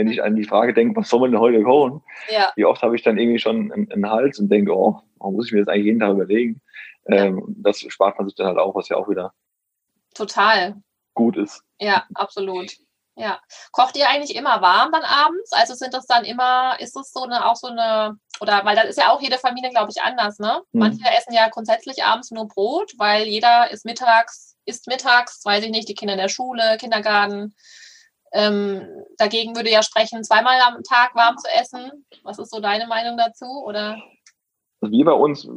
[0.00, 2.02] wenn ich an die Frage denke, was soll man denn heute kochen?
[2.30, 2.50] Ja.
[2.56, 5.46] Wie oft habe ich dann irgendwie schon einen, einen Hals und denke, oh, warum muss
[5.46, 6.62] ich mir das eigentlich jeden Tag überlegen?
[7.06, 7.24] Ja.
[7.24, 9.34] Ähm, das spart man sich dann halt auch, was ja auch wieder
[10.14, 10.76] total
[11.12, 11.62] gut ist.
[11.78, 12.72] Ja, absolut.
[13.14, 13.40] Ja.
[13.72, 15.52] Kocht ihr eigentlich immer warm dann abends?
[15.52, 18.86] Also sind das dann immer, ist das so eine, auch so eine, oder weil das
[18.86, 20.62] ist ja auch jede Familie, glaube ich, anders, ne?
[20.72, 20.80] Mhm.
[20.80, 25.70] Manche essen ja grundsätzlich abends nur Brot, weil jeder ist mittags, isst mittags, weiß ich
[25.70, 27.54] nicht, die Kinder in der Schule, Kindergarten.
[28.32, 28.86] Ähm,
[29.18, 32.04] dagegen würde ja sprechen, zweimal am Tag warm zu essen.
[32.22, 33.46] Was ist so deine Meinung dazu?
[33.64, 34.00] Oder?
[34.80, 35.48] Also wir bei uns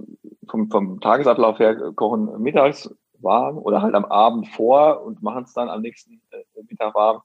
[0.50, 5.54] vom, vom Tagesablauf her kochen mittags warm oder halt am Abend vor und machen es
[5.54, 7.22] dann am nächsten äh, Mittag warm.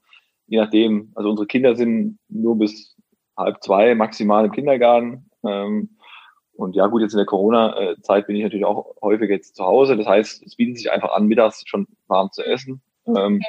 [0.47, 1.11] Je nachdem.
[1.15, 2.95] Also unsere Kinder sind nur bis
[3.35, 5.29] halb zwei maximal im Kindergarten.
[5.43, 5.97] Ähm,
[6.53, 9.95] und ja, gut, jetzt in der Corona-Zeit bin ich natürlich auch häufig jetzt zu Hause.
[9.95, 12.81] Das heißt, es bietet sich einfach an, mittags schon warm zu essen.
[13.07, 13.45] Ähm, okay.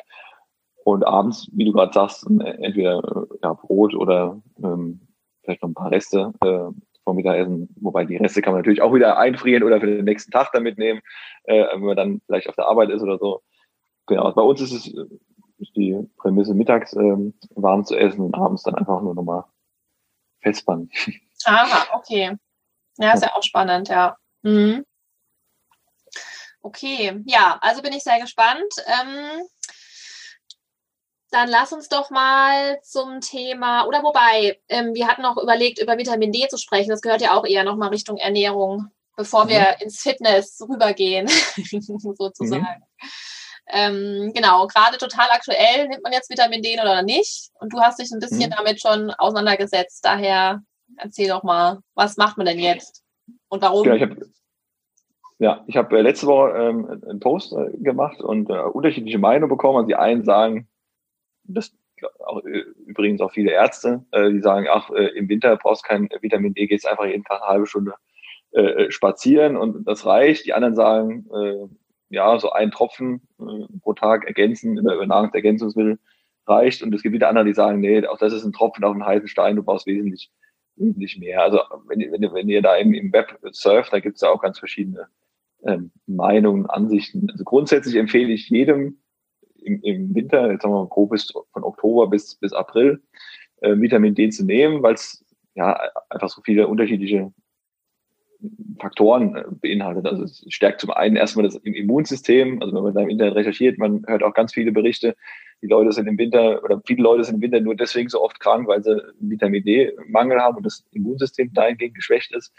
[0.84, 5.00] Und abends, wie du gerade sagst, entweder äh, ja, Brot oder ähm,
[5.42, 6.72] vielleicht noch ein paar Reste äh,
[7.04, 7.68] vom Mittagessen.
[7.80, 10.62] Wobei die Reste kann man natürlich auch wieder einfrieren oder für den nächsten Tag dann
[10.62, 11.00] mitnehmen,
[11.44, 13.42] äh, wenn man dann vielleicht auf der Arbeit ist oder so.
[14.06, 15.06] Genau, bei uns ist es äh,
[15.60, 19.44] ist die Prämisse, mittags ähm, warm zu essen und abends dann einfach nur nochmal
[20.40, 20.90] festbannen.
[21.44, 22.36] Aha, okay.
[22.96, 24.16] Ja, ist ja auch spannend, ja.
[24.42, 24.84] Mhm.
[26.62, 28.72] Okay, ja, also bin ich sehr gespannt.
[28.86, 29.46] Ähm,
[31.30, 35.96] dann lass uns doch mal zum Thema, oder wobei, ähm, wir hatten noch überlegt, über
[35.96, 36.90] Vitamin D zu sprechen.
[36.90, 39.50] Das gehört ja auch eher nochmal Richtung Ernährung, bevor mhm.
[39.50, 42.62] wir ins Fitness rübergehen, sozusagen.
[42.62, 43.08] Mhm.
[43.72, 47.50] Ähm, genau, gerade total aktuell, nimmt man jetzt Vitamin D oder nicht?
[47.60, 48.54] Und du hast dich ein bisschen mhm.
[48.56, 50.04] damit schon auseinandergesetzt.
[50.04, 50.62] Daher
[50.96, 53.04] erzähl doch mal, was macht man denn jetzt
[53.48, 53.86] und warum?
[53.86, 54.16] Ja, ich habe
[55.38, 59.48] ja, ich hab, äh, letzte Woche ähm, einen Post äh, gemacht und äh, unterschiedliche Meinungen
[59.48, 59.78] bekommen.
[59.78, 60.68] Also die einen sagen,
[61.54, 61.76] das
[62.24, 65.88] auch, äh, übrigens auch viele Ärzte, äh, die sagen, ach, äh, im Winter brauchst du
[65.88, 67.94] kein Vitamin D, gehst einfach jeden Tag eine halbe Stunde
[68.52, 70.44] äh, äh, spazieren und das reicht.
[70.46, 71.68] Die anderen sagen, äh,
[72.08, 75.98] ja, so ein Tropfen äh, pro Tag ergänzen über, über Nahrungsergänzungsmittel
[76.46, 76.82] reicht.
[76.82, 79.06] Und es gibt wieder andere, die sagen, nee, auch das ist ein Tropfen auf einen
[79.06, 80.32] heißen Stein, du brauchst wesentlich,
[80.74, 81.42] wesentlich mehr.
[81.42, 84.42] Also wenn, wenn, wenn ihr da im, im Web surft, da gibt es ja auch
[84.42, 85.06] ganz verschiedene
[85.64, 87.28] ähm, Meinungen, Ansichten.
[87.30, 89.00] Also grundsätzlich empfehle ich jedem,
[89.70, 93.02] im, im Winter, jetzt sagen wir grob bis von Oktober bis, bis April,
[93.61, 95.78] äh, Vitamin D zu nehmen, weil es ja
[96.09, 97.33] einfach so viele unterschiedliche
[98.78, 100.06] Faktoren äh, beinhaltet.
[100.06, 102.61] Also es stärkt zum einen erstmal das Immunsystem.
[102.62, 105.14] Also wenn man da im Internet recherchiert, man hört auch ganz viele Berichte,
[105.62, 108.40] die Leute sind im Winter oder viele Leute sind im Winter nur deswegen so oft
[108.40, 112.52] krank, weil sie Vitamin D-Mangel haben und das Immunsystem dahingehend geschwächt ist.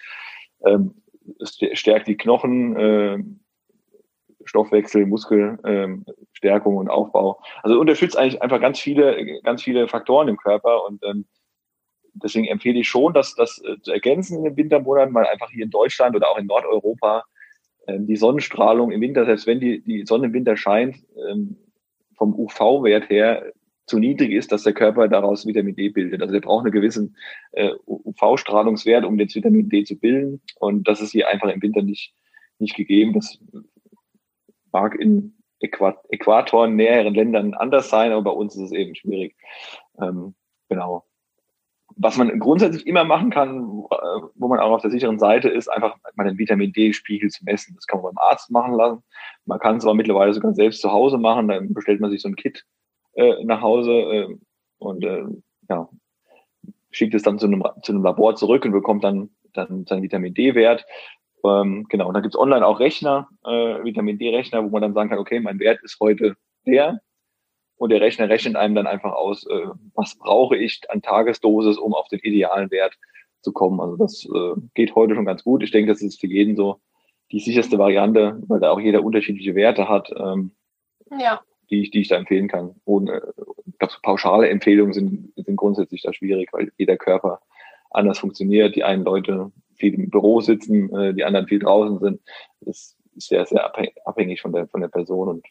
[0.64, 0.94] Ähm,
[1.40, 3.20] es stärkt die Knochen, äh,
[4.46, 7.42] Stoffwechsel, Muskelstärkung ähm, und Aufbau.
[7.64, 11.26] Also unterstützt eigentlich einfach ganz viele, ganz viele Faktoren im Körper und ähm,
[12.14, 15.64] deswegen empfehle ich schon, dass das äh, zu ergänzen in den Wintermonaten, weil einfach hier
[15.64, 17.24] in Deutschland oder auch in Nordeuropa
[17.88, 20.98] ähm, die Sonnenstrahlung im Winter, selbst wenn die, die Sonne im Winter scheint,
[21.30, 21.58] ähm,
[22.16, 23.52] vom UV-Wert her
[23.88, 26.22] zu niedrig ist, dass der Körper daraus Vitamin D bildet.
[26.22, 27.16] Also der braucht einen gewissen
[27.52, 30.42] äh, UV-Strahlungswert, um das Vitamin D zu bilden.
[30.60, 32.14] Und das ist hier einfach im Winter nicht,
[32.60, 33.14] nicht gegeben.
[33.14, 33.40] Das
[34.72, 39.36] mag in Äquator näheren Ländern anders sein, aber bei uns ist es eben schwierig.
[40.02, 40.34] Ähm,
[40.70, 41.06] genau.
[41.98, 45.98] Was man grundsätzlich immer machen kann, wo man auch auf der sicheren Seite ist, einfach
[46.16, 47.76] mal den Vitamin D-Spiegel zu messen.
[47.76, 49.04] Das kann man beim Arzt machen lassen.
[49.46, 51.50] Man kann es aber mittlerweile sogar selbst zu Hause machen.
[51.50, 52.66] Dann bestellt man sich so ein Kit
[53.14, 54.38] äh, nach Hause äh,
[54.78, 55.26] und äh,
[55.70, 55.90] ja,
[56.92, 60.34] schickt es dann zu einem, zu einem Labor zurück und bekommt dann, dann seinen Vitamin
[60.34, 60.86] D-Wert.
[61.44, 64.94] Ähm, genau, und dann gibt es online auch Rechner, äh, Vitamin D-Rechner, wo man dann
[64.94, 67.02] sagen kann, okay, mein Wert ist heute der.
[67.78, 71.96] Und der Rechner rechnet einem dann einfach aus, äh, was brauche ich an Tagesdosis, um
[71.96, 72.96] auf den idealen Wert
[73.42, 73.80] zu kommen.
[73.80, 75.64] Also das äh, geht heute schon ganz gut.
[75.64, 76.80] Ich denke, das ist für jeden so
[77.32, 80.52] die sicherste Variante, weil da auch jeder unterschiedliche Werte hat, ähm,
[81.18, 81.42] ja.
[81.70, 82.76] die, ich, die ich da empfehlen kann.
[82.84, 83.22] Und äh,
[83.66, 87.40] ich glaube, so pauschale Empfehlungen sind, sind grundsätzlich da schwierig, weil jeder Körper
[87.90, 88.76] anders funktioniert.
[88.76, 89.52] Die einen Leute
[89.82, 92.22] viel im Büro sitzen, äh, die anderen viel draußen sind.
[92.62, 93.74] Das ist sehr, sehr
[94.06, 95.46] abhängig von der, von der Person und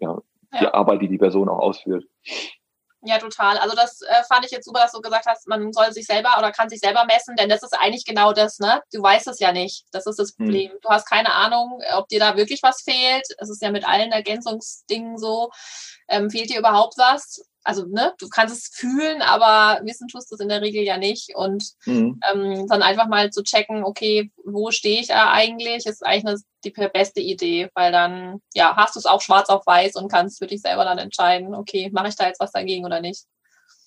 [0.00, 0.18] ja,
[0.60, 2.04] die Arbeit, die die Person auch ausführt.
[3.06, 3.58] Ja, total.
[3.58, 6.36] Also das äh, fand ich jetzt super, dass du gesagt hast, man soll sich selber
[6.38, 8.82] oder kann sich selber messen, denn das ist eigentlich genau das, ne?
[8.92, 9.84] Du weißt es ja nicht.
[9.92, 10.36] Das ist das hm.
[10.46, 10.70] Problem.
[10.70, 10.78] Hm.
[10.80, 13.26] Du hast keine Ahnung, ob dir da wirklich was fehlt.
[13.38, 15.50] Es ist ja mit allen Ergänzungsdingen so.
[16.08, 17.44] Ähm, fehlt dir überhaupt was?
[17.64, 20.98] Also ne, du kannst es fühlen, aber wissen tust du es in der Regel ja
[20.98, 21.34] nicht.
[21.34, 22.20] Und mhm.
[22.32, 26.38] ähm, dann einfach mal zu checken, okay, wo stehe ich da eigentlich, ist eigentlich eine,
[26.64, 30.38] die beste Idee, weil dann ja hast du es auch schwarz auf weiß und kannst
[30.38, 33.24] für dich selber dann entscheiden, okay, mache ich da jetzt was dagegen oder nicht.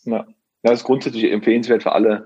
[0.04, 0.26] Ja,
[0.63, 2.26] das ist grundsätzlich empfehlenswert für alle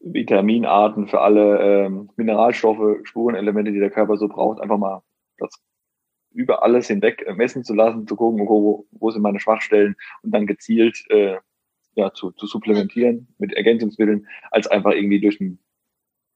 [0.00, 5.02] Vitaminarten, für alle ähm, Mineralstoffe, Spurenelemente, die der Körper so braucht, einfach mal
[5.38, 5.50] das
[6.32, 10.32] über alles hinweg äh, messen zu lassen, zu gucken, wo, wo sind meine Schwachstellen und
[10.32, 11.36] dann gezielt äh,
[11.94, 15.58] ja, zu, zu supplementieren mit Ergänzungsmitteln, als einfach irgendwie durch, ein,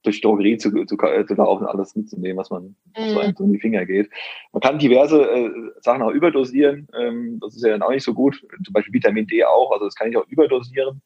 [0.03, 3.35] durch Drogerie zu, zu, zu laufen, alles mitzunehmen, was man was einem mhm.
[3.37, 4.09] so in die Finger geht.
[4.51, 8.13] Man kann diverse äh, Sachen auch überdosieren, ähm, das ist ja dann auch nicht so
[8.13, 11.01] gut, zum Beispiel Vitamin D auch, also das kann ich auch überdosieren,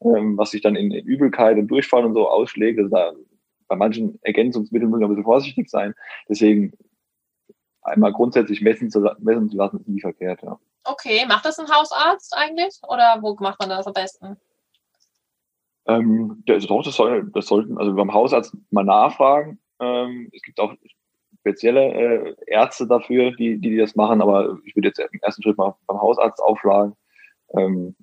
[0.00, 2.78] ähm, was sich dann in, in Übelkeit und Durchfall und so ausschlägt.
[2.78, 3.12] Also da,
[3.68, 5.94] bei manchen Ergänzungsmitteln muss man ein bisschen vorsichtig sein.
[6.28, 6.72] Deswegen
[7.88, 10.58] einmal grundsätzlich messen zu, messen zu lassen, ist nie verkehrt, ja.
[10.84, 12.80] Okay, macht das ein Hausarzt eigentlich?
[12.88, 14.36] Oder wo macht man das am besten?
[15.86, 19.58] Ähm, das, doch, das, soll, das sollten, also beim Hausarzt mal nachfragen.
[19.80, 20.74] Ähm, es gibt auch
[21.40, 25.56] spezielle äh, Ärzte dafür, die, die, das machen, aber ich würde jetzt im ersten Schritt
[25.56, 26.94] mal beim Hausarzt aufschlagen.
[27.56, 27.96] Ähm,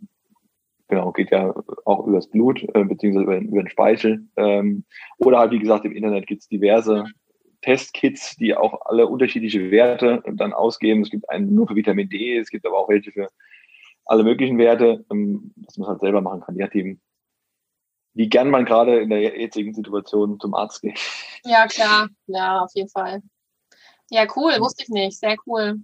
[0.88, 1.54] genau, geht ja
[1.86, 4.28] auch übers Blut, äh, beziehungsweise über, über den Speichel.
[4.36, 4.86] Ähm,
[5.18, 7.06] oder halt, wie gesagt, im Internet gibt es diverse
[7.66, 11.02] Testkits, die auch alle unterschiedliche Werte dann ausgeben.
[11.02, 13.30] Es gibt einen nur für Vitamin D, es gibt aber auch welche für
[14.06, 17.02] alle möglichen Werte, ähm, dass man es halt selber machen kann, je nachdem,
[18.14, 21.00] wie gern man gerade in der jetzigen Situation zum Arzt geht.
[21.44, 22.10] Ja, klar.
[22.28, 23.24] Ja, auf jeden Fall.
[24.12, 24.54] Ja, cool.
[24.60, 25.20] Wusste ich nicht.
[25.20, 25.80] Sehr cool.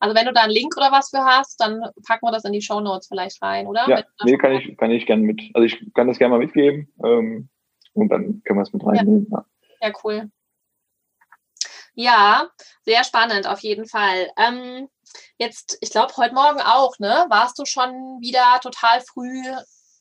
[0.00, 2.52] Also wenn du da einen Link oder was für hast, dann packen wir das in
[2.52, 3.88] die Show Notes vielleicht rein, oder?
[3.88, 6.92] Ja, nee, kann ich, kann ich gerne mit, also ich kann das gerne mal mitgeben
[7.04, 7.48] ähm,
[7.94, 9.26] und dann können wir es mit reinnehmen.
[9.30, 9.44] Ja.
[9.80, 10.30] ja, cool.
[11.94, 12.48] Ja,
[12.84, 14.30] sehr spannend auf jeden Fall.
[14.36, 14.88] Ähm,
[15.38, 17.26] jetzt, ich glaube, heute Morgen auch, ne?
[17.28, 19.42] Warst du schon wieder total früh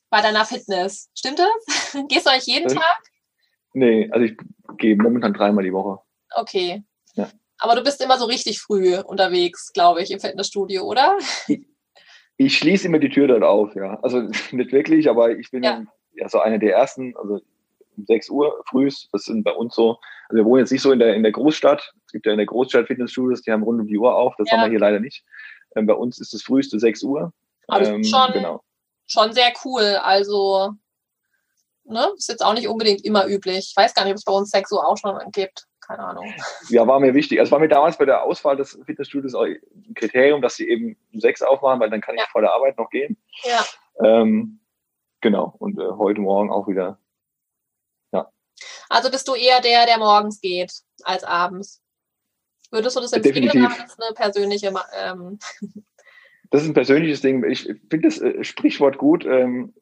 [0.10, 1.10] bei deiner Fitness?
[1.18, 1.98] Stimmt das?
[2.08, 3.00] Gehst du euch jeden äh, Tag?
[3.74, 4.38] Nee, also ich
[4.78, 6.02] gehe momentan dreimal die Woche.
[6.36, 6.84] Okay.
[7.16, 7.30] Ja.
[7.60, 11.18] Aber du bist immer so richtig früh unterwegs, glaube ich, im Fitnessstudio, oder?
[11.48, 11.66] Ich,
[12.38, 14.00] ich schließe immer die Tür dort auf, ja.
[14.02, 14.22] Also
[14.52, 17.42] nicht wirklich, aber ich bin ja, ja so einer der ersten, also
[18.00, 19.10] um 6 Uhr frühs.
[19.12, 21.32] Das sind bei uns so, also wir wohnen jetzt nicht so in der, in der
[21.32, 21.94] Großstadt.
[22.06, 24.36] Es gibt ja in der Großstadt Fitnessstudios, die haben rund um die Uhr auf.
[24.38, 24.58] Das ja.
[24.58, 25.24] haben wir hier leider nicht.
[25.76, 27.34] Ähm, bei uns ist das früheste 6 Uhr.
[27.68, 28.64] Also ähm, schon, genau.
[29.06, 29.98] schon sehr cool.
[30.02, 30.74] Also,
[31.84, 33.70] ne, ist jetzt auch nicht unbedingt immer üblich.
[33.70, 35.66] Ich weiß gar nicht, ob es bei uns 6 Uhr auch schon gibt.
[35.90, 36.34] Keine Ahnung.
[36.70, 37.40] Ja, war mir wichtig.
[37.40, 40.96] Also war mir damals bei der Auswahl des Fitnessstudios auch ein Kriterium, dass sie eben
[41.12, 42.28] um 6 aufmachen, weil dann kann ich ja.
[42.32, 43.18] vor der Arbeit noch gehen.
[43.44, 43.66] Ja.
[44.04, 44.60] Ähm,
[45.22, 45.56] genau.
[45.58, 47.00] Und äh, heute Morgen auch wieder
[48.90, 50.72] also bist du eher der, der morgens geht
[51.04, 51.82] als abends.
[52.72, 53.76] Würdest du das empfehlen Definitiv.
[53.76, 54.74] oder ist eine persönliche?
[54.96, 55.40] Ähm
[56.52, 57.44] das ist ein persönliches Ding.
[57.44, 59.26] Ich finde das äh, Sprichwort gut.
[59.26, 59.74] Ähm,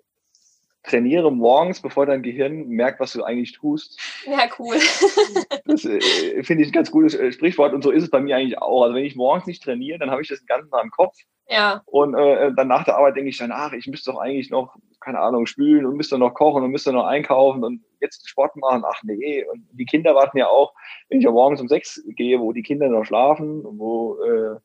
[0.84, 4.00] trainiere morgens, bevor dein Gehirn merkt, was du eigentlich tust.
[4.26, 4.78] Ja, cool.
[5.66, 8.38] das äh, finde ich ein ganz gutes äh, Sprichwort und so ist es bei mir
[8.38, 8.84] eigentlich auch.
[8.84, 11.18] Also wenn ich morgens nicht trainiere, dann habe ich das den ganzen Tag im Kopf.
[11.50, 11.82] Ja.
[11.86, 14.76] Und äh, dann nach der Arbeit denke ich dann, ach, ich müsste doch eigentlich noch,
[15.00, 18.84] keine Ahnung, spülen und müsste noch kochen und müsste noch einkaufen und jetzt Sport machen,
[18.86, 19.46] ach nee.
[19.46, 20.74] Und die Kinder warten ja auch,
[21.10, 24.60] wenn ich ja morgens um sechs gehe, wo die Kinder noch schlafen, wo äh,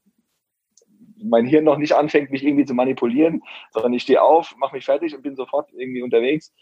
[1.23, 4.85] mein Hirn noch nicht anfängt, mich irgendwie zu manipulieren, sondern ich stehe auf, mache mich
[4.85, 6.53] fertig und bin sofort irgendwie unterwegs.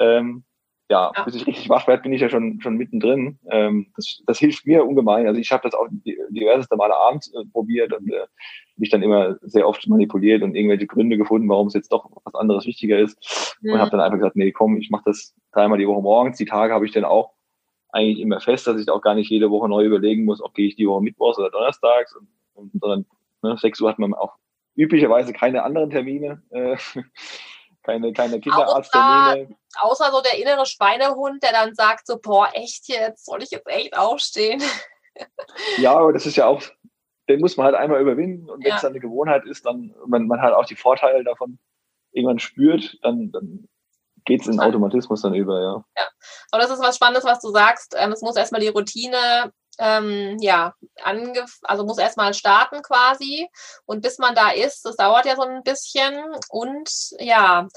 [0.00, 0.44] Ähm,
[0.90, 3.38] ja, ja, bis ich richtig wach werde, bin ich ja schon, schon mittendrin.
[3.50, 5.26] Ähm, das, das hilft mir ungemein.
[5.26, 5.86] Also ich habe das auch
[6.30, 8.26] diverseste Male abends äh, probiert und äh,
[8.76, 12.34] mich dann immer sehr oft manipuliert und irgendwelche Gründe gefunden, warum es jetzt doch was
[12.34, 13.56] anderes wichtiger ist.
[13.60, 13.72] Mhm.
[13.72, 16.38] Und habe dann einfach gesagt, nee, komm, ich mache das dreimal die Woche morgens.
[16.38, 17.32] Die Tage habe ich dann auch
[17.90, 20.68] eigentlich immer fest, dass ich auch gar nicht jede Woche neu überlegen muss, ob gehe
[20.68, 23.06] ich die Woche Mittwochs oder Donnerstags, und, und, sondern
[23.42, 24.34] ne, 6 Uhr hat man auch
[24.74, 26.42] üblicherweise keine anderen Termine.
[26.50, 26.76] Äh,
[27.88, 29.56] keine, keine Kinderarzttermine.
[29.80, 33.50] Außer, außer so der innere Schweinehund, der dann sagt so, boah, echt jetzt, soll ich
[33.50, 34.62] jetzt echt aufstehen?
[35.78, 36.62] ja, aber das ist ja auch,
[37.30, 40.26] den muss man halt einmal überwinden und wenn es dann eine Gewohnheit ist, dann man,
[40.26, 41.58] man halt auch die Vorteile davon
[42.12, 43.68] irgendwann spürt, dann, dann
[44.26, 45.84] geht es in Automatismus dann über, ja.
[45.96, 46.08] Ja,
[46.50, 47.94] aber das ist was Spannendes, was du sagst.
[47.98, 50.74] Ähm, es muss erstmal die Routine ähm, ja,
[51.62, 53.48] also muss erstmal starten quasi.
[53.86, 56.18] Und bis man da ist, das dauert ja so ein bisschen.
[56.48, 57.68] Und ja,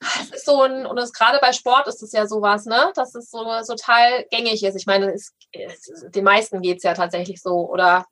[0.00, 3.30] es ist so ein, und gerade bei Sport ist es ja sowas, ne, dass es
[3.30, 4.76] so total gängig ist.
[4.76, 7.68] Ich meine, es, es, den meisten geht es ja tatsächlich so.
[7.68, 8.06] Oder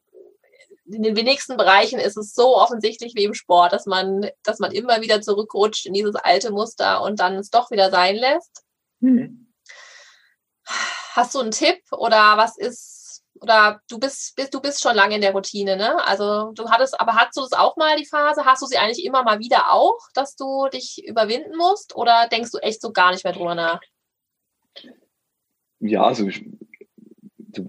[0.87, 4.73] in den wenigsten Bereichen ist es so offensichtlich wie im Sport, dass man, dass man
[4.73, 8.63] immer wieder zurückrutscht in dieses alte Muster und dann es doch wieder sein lässt.
[9.01, 9.53] Mhm.
[11.17, 15.15] Hast du einen Tipp oder was ist, oder du bist, bist, du bist schon lange
[15.15, 16.07] in der Routine, ne?
[16.07, 18.45] Also du hattest, aber hast du das auch mal die Phase?
[18.45, 21.97] Hast du sie eigentlich immer mal wieder auch, dass du dich überwinden musst?
[21.97, 23.81] Oder denkst du echt so gar nicht mehr drüber nach?
[25.81, 26.45] Ja, also ich,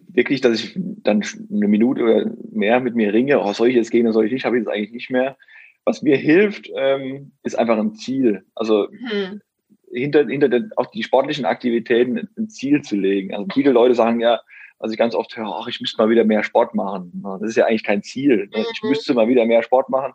[0.10, 3.92] wirklich, dass ich dann eine Minute oder mehr mit mir ringe, oh, soll ich jetzt
[3.92, 5.38] gehen oder soll ich nicht, habe ich jetzt eigentlich nicht mehr.
[5.86, 8.46] Was mir hilft, ähm, ist einfach ein Ziel.
[8.56, 9.42] Also hm
[9.92, 13.34] hinter, hinter den, auch die sportlichen Aktivitäten ein Ziel zu legen.
[13.34, 14.42] Also viele Leute sagen ja,
[14.80, 17.12] also ich ganz oft höre, ach, ich müsste mal wieder mehr Sport machen.
[17.40, 18.48] Das ist ja eigentlich kein Ziel.
[18.54, 18.66] Ne?
[18.72, 18.90] Ich mhm.
[18.90, 20.14] müsste mal wieder mehr Sport machen.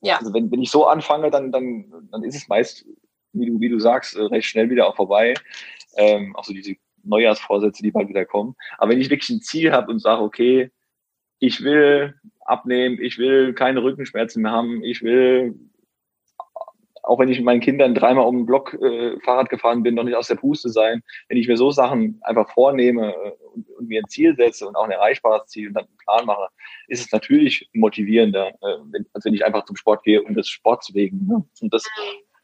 [0.00, 0.18] Ja.
[0.18, 2.84] Also wenn, wenn ich so anfange, dann, dann, dann ist es meist,
[3.32, 5.34] wie du, wie du sagst, äh, recht schnell wieder auch vorbei.
[5.96, 8.54] Ähm, auch so diese Neujahrsvorsätze, die bald wieder kommen.
[8.76, 10.70] Aber wenn ich wirklich ein Ziel habe und sage, okay,
[11.38, 15.54] ich will abnehmen, ich will keine Rückenschmerzen mehr haben, ich will
[17.08, 20.04] auch wenn ich mit meinen Kindern dreimal um den Block äh, Fahrrad gefahren bin, noch
[20.04, 21.02] nicht aus der Puste sein.
[21.28, 24.76] Wenn ich mir so Sachen einfach vornehme äh, und, und, mir ein Ziel setze und
[24.76, 26.48] auch ein erreichbares Ziel und dann einen Plan mache,
[26.86, 30.48] ist es natürlich motivierender, äh, wenn, als wenn ich einfach zum Sport gehe, um des
[30.48, 31.26] Sports wegen.
[31.26, 31.44] Ne?
[31.62, 31.84] Und das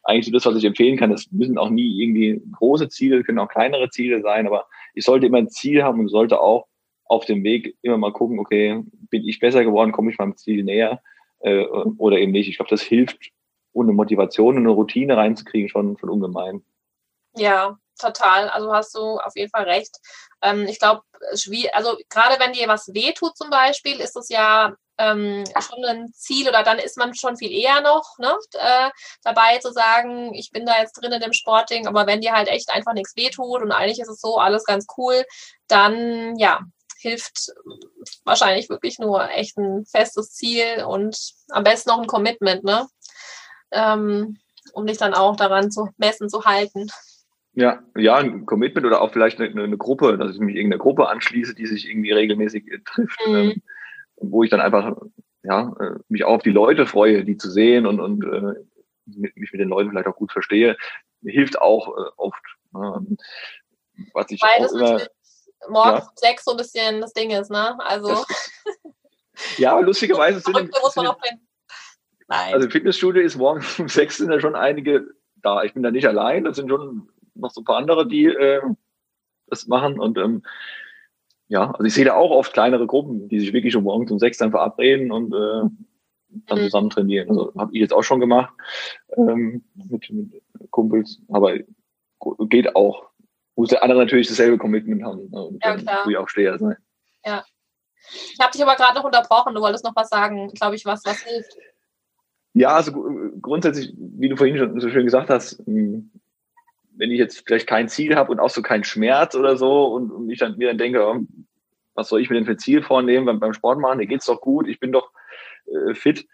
[0.03, 1.11] eigentlich so das, was ich empfehlen kann.
[1.11, 5.27] Das müssen auch nie irgendwie große Ziele, können auch kleinere Ziele sein, aber ich sollte
[5.27, 6.65] immer ein Ziel haben und sollte auch
[7.05, 10.63] auf dem Weg immer mal gucken, okay, bin ich besser geworden, komme ich meinem Ziel
[10.63, 11.01] näher
[11.41, 11.65] äh,
[11.97, 12.49] oder eben nicht.
[12.49, 13.31] Ich glaube, das hilft
[13.75, 16.65] ohne Motivation und eine Routine reinzukriegen, schon, schon ungemein.
[17.35, 18.49] Ja, total.
[18.49, 19.95] Also hast du auf jeden Fall recht.
[20.41, 21.01] Ähm, ich glaube,
[21.73, 26.47] also gerade wenn dir was wehtut zum Beispiel, ist es ja ähm, schon ein Ziel
[26.47, 28.89] oder dann ist man schon viel eher noch ne, äh,
[29.23, 32.47] dabei zu sagen, ich bin da jetzt drin in dem Sportding, aber wenn dir halt
[32.47, 35.25] echt einfach nichts wehtut und eigentlich ist es so alles ganz cool,
[35.67, 36.61] dann ja,
[36.99, 37.51] hilft
[38.23, 42.87] wahrscheinlich wirklich nur echt ein festes Ziel und am besten noch ein Commitment, ne?
[43.71, 44.37] Ähm,
[44.73, 46.87] um dich dann auch daran zu messen, zu halten.
[47.53, 51.07] Ja, ja, ein Commitment oder auch vielleicht eine, eine Gruppe, dass ich mich irgendeiner Gruppe
[51.07, 53.35] anschließe, die sich irgendwie regelmäßig äh, trifft, mhm.
[53.35, 53.61] ähm,
[54.17, 54.95] wo ich dann einfach
[55.43, 58.65] ja, äh, mich auch auf die Leute freue, die zu sehen und, und äh,
[59.05, 60.75] mit, mich mit den Leuten vielleicht auch gut verstehe,
[61.23, 62.43] hilft auch äh, oft.
[62.75, 63.17] Ähm,
[64.13, 65.07] was ich Weil auch immer,
[65.69, 66.11] morgens ja.
[66.15, 67.77] sechs so ein bisschen das Ding ist, ne?
[67.79, 68.09] Also.
[68.09, 68.51] Das,
[69.57, 71.17] ja, lustigerweise sind, auch
[72.27, 72.53] Nein.
[72.53, 75.05] Also Fitnessstudio ist morgens um sechs sind ja schon einige
[75.41, 75.63] da.
[75.63, 78.61] Ich bin da nicht allein, das sind schon noch so ein paar andere, die äh,
[79.47, 79.99] das machen.
[79.99, 80.43] Und ähm,
[81.47, 84.19] ja, also ich sehe da auch oft kleinere Gruppen, die sich wirklich schon morgens um
[84.19, 85.69] sechs dann verabreden und äh,
[86.47, 86.63] dann mhm.
[86.63, 87.29] zusammen trainieren.
[87.29, 88.53] Also habe ich jetzt auch schon gemacht
[89.15, 91.57] ähm, mit, mit Kumpels, aber
[92.49, 93.09] geht auch.
[93.57, 95.41] Muss der andere natürlich dasselbe Commitment haben ne?
[95.41, 96.21] und ja, klar.
[96.21, 96.75] auch Steher sein.
[97.23, 97.45] Ja.
[98.11, 101.05] Ich habe dich aber gerade noch unterbrochen, du wolltest noch was sagen, glaube ich, was,
[101.05, 101.55] was hilft.
[102.55, 102.93] Ja, also
[103.41, 106.09] grundsätzlich, wie du vorhin schon so schön gesagt hast, hm,
[106.97, 110.09] wenn ich jetzt vielleicht kein Ziel habe und auch so keinen Schmerz oder so und,
[110.09, 111.19] und ich dann mir dann denke, oh,
[111.95, 113.97] was soll ich mir denn für Ziel vornehmen beim, beim Sport machen?
[113.97, 115.11] Mir geht's doch gut, ich bin doch
[115.67, 116.25] äh, fit.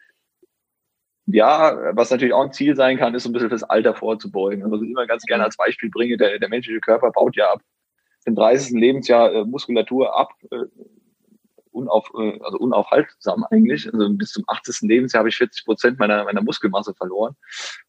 [1.26, 4.64] Ja, was natürlich auch ein Ziel sein kann, ist so ein bisschen das Alter vorzubeugen.
[4.64, 7.52] Also, was ich immer ganz gerne als Beispiel bringe, der, der menschliche Körper baut ja
[7.52, 7.62] ab
[8.28, 8.80] dem 30.
[8.80, 10.66] Lebensjahr äh, Muskulatur ab, äh,
[11.72, 13.92] unauf, äh, also unaufhaltsam eigentlich.
[13.92, 14.82] Also bis zum 80.
[14.82, 17.36] Lebensjahr habe ich 40 Prozent meiner, meiner Muskelmasse verloren.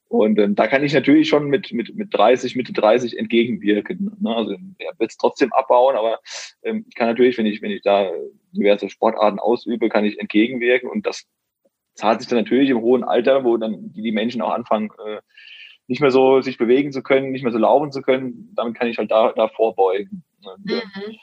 [0.09, 4.17] Und ähm, da kann ich natürlich schon mit, mit, mit 30, Mitte 30 entgegenwirken.
[4.21, 4.37] Ne?
[4.37, 6.21] Also er wird es trotzdem abbauen, aber
[6.63, 8.11] ähm, ich kann natürlich, wenn ich, wenn ich da
[8.53, 10.91] diverse Sportarten ausübe, kann ich entgegenwirken.
[10.91, 11.27] Und das
[11.95, 15.21] zahlt sich dann natürlich im hohen Alter, wo dann die, die Menschen auch anfangen, äh,
[15.87, 18.89] nicht mehr so sich bewegen zu können, nicht mehr so laufen zu können, damit kann
[18.89, 20.25] ich halt da, da vorbeugen.
[20.43, 21.17] Äh, mhm.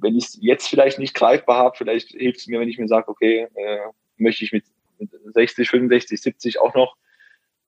[0.00, 2.88] Wenn ich es jetzt vielleicht nicht greifbar habe, vielleicht hilft es mir, wenn ich mir
[2.88, 3.78] sage, okay, äh,
[4.16, 4.64] möchte ich mit,
[4.98, 6.96] mit 60, 65, 70 auch noch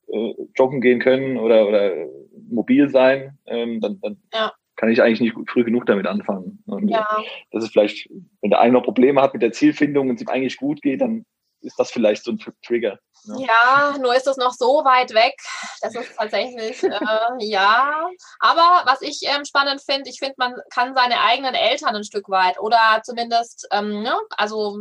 [0.08, 2.06] äh, joggen gehen können oder, oder
[2.48, 4.52] mobil sein, ähm, dann, dann ja.
[4.76, 6.62] kann ich eigentlich nicht früh genug damit anfangen.
[6.66, 7.06] Und ja.
[7.50, 8.10] das ist vielleicht,
[8.40, 11.00] wenn der eine noch Probleme hat mit der Zielfindung und es ihm eigentlich gut geht,
[11.00, 11.24] dann
[11.62, 12.98] ist das vielleicht so ein Trigger.
[13.24, 13.46] Ne?
[13.46, 15.34] Ja, nur ist es noch so weit weg.
[15.80, 16.90] Das ist tatsächlich, äh,
[17.40, 18.08] ja.
[18.40, 22.28] Aber was ich ähm, spannend finde, ich finde, man kann seine eigenen Eltern ein Stück
[22.28, 24.76] weit oder zumindest, ähm, ne, also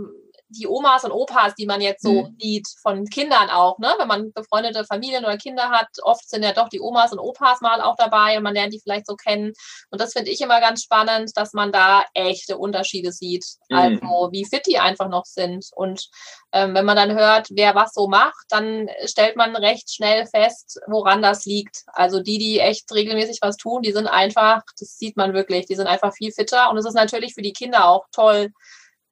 [0.52, 2.36] die Omas und Opas, die man jetzt so mhm.
[2.40, 3.94] sieht, von Kindern auch, ne?
[3.98, 7.62] Wenn man befreundete Familien oder Kinder hat, oft sind ja doch die Omas und Opas
[7.62, 9.54] mal auch dabei und man lernt die vielleicht so kennen.
[9.90, 13.46] Und das finde ich immer ganz spannend, dass man da echte Unterschiede sieht.
[13.70, 13.78] Mhm.
[13.78, 15.68] Also wie fit die einfach noch sind.
[15.76, 16.10] Und
[16.54, 20.80] ähm, wenn man dann hört, wer was so macht, dann stellt man recht schnell fest,
[20.88, 21.84] woran das liegt.
[21.88, 25.76] Also die, die echt regelmäßig was tun, die sind einfach, das sieht man wirklich, die
[25.76, 26.70] sind einfach viel fitter.
[26.70, 28.52] Und es ist natürlich für die Kinder auch toll,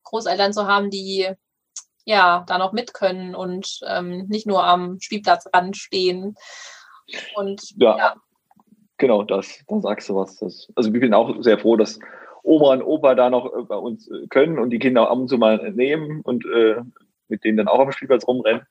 [0.09, 1.27] Großeltern zu haben, die
[2.05, 6.35] ja da noch mit können und ähm, nicht nur am Spielplatzrand stehen.
[7.35, 8.15] Und ja, ja.
[8.97, 10.37] genau, das, da sagst du was.
[10.37, 11.99] Das, also wir sind auch sehr froh, dass
[12.43, 15.27] Oma und Opa da noch äh, bei uns äh, können und die Kinder ab und
[15.27, 16.81] zu mal nehmen und äh,
[17.27, 18.63] mit denen dann auch am Spielplatz rumrennen.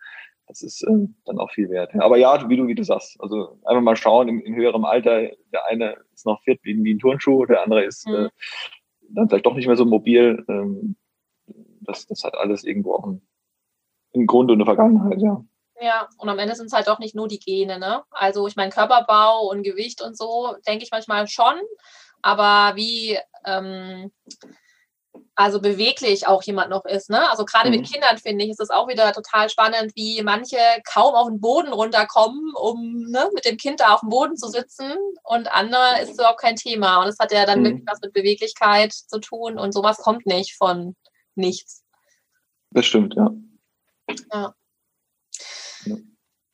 [0.49, 1.95] Das ist äh, dann auch viel wert.
[1.97, 5.29] Aber ja, wie du, wie du sagst, also einfach mal schauen, in, in höherem Alter,
[5.53, 8.15] der eine ist noch fit wie, wie ein Turnschuh, der andere ist mhm.
[8.15, 8.29] äh,
[9.11, 10.45] dann vielleicht doch nicht mehr so mobil.
[10.49, 10.97] Ähm,
[11.89, 13.27] das, das hat alles irgendwo auch einen,
[14.15, 15.45] einen Grund und eine Vergangenheit, ja.
[15.81, 18.03] Ja, und am Ende sind es halt doch nicht nur die Gene, ne?
[18.11, 21.55] Also ich meine, Körperbau und Gewicht und so, denke ich manchmal schon.
[22.21, 24.11] Aber wie ähm,
[25.39, 27.11] also beweglich auch jemand noch ist.
[27.11, 27.31] Ne?
[27.31, 27.77] Also gerade mhm.
[27.77, 31.41] mit Kindern finde ich, ist es auch wieder total spannend, wie manche kaum auf den
[31.41, 36.03] Boden runterkommen, um ne, mit dem Kind da auf dem Boden zu sitzen und andere
[36.03, 37.01] ist überhaupt kein Thema.
[37.01, 37.65] Und es hat ja dann mhm.
[37.67, 40.97] wirklich was mit Beweglichkeit zu tun und sowas kommt nicht von
[41.39, 41.85] nichts.
[42.71, 43.31] Das stimmt, ja.
[44.33, 44.55] Ja.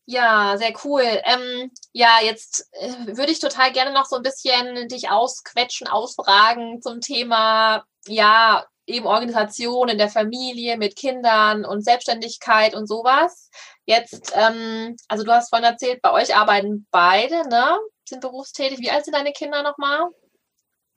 [0.06, 1.02] Ja, sehr cool.
[1.02, 6.82] Ähm, ja, jetzt äh, würde ich total gerne noch so ein bisschen dich ausquetschen, ausfragen
[6.82, 13.50] zum Thema, ja, eben Organisation in der Familie mit Kindern und Selbstständigkeit und sowas.
[13.86, 17.78] Jetzt, ähm, also du hast vorhin erzählt, bei euch arbeiten beide, ne?
[18.06, 18.80] Sind berufstätig.
[18.80, 20.10] Wie alt sind deine Kinder nochmal?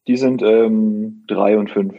[0.08, 1.96] Die sind ähm, drei und fünf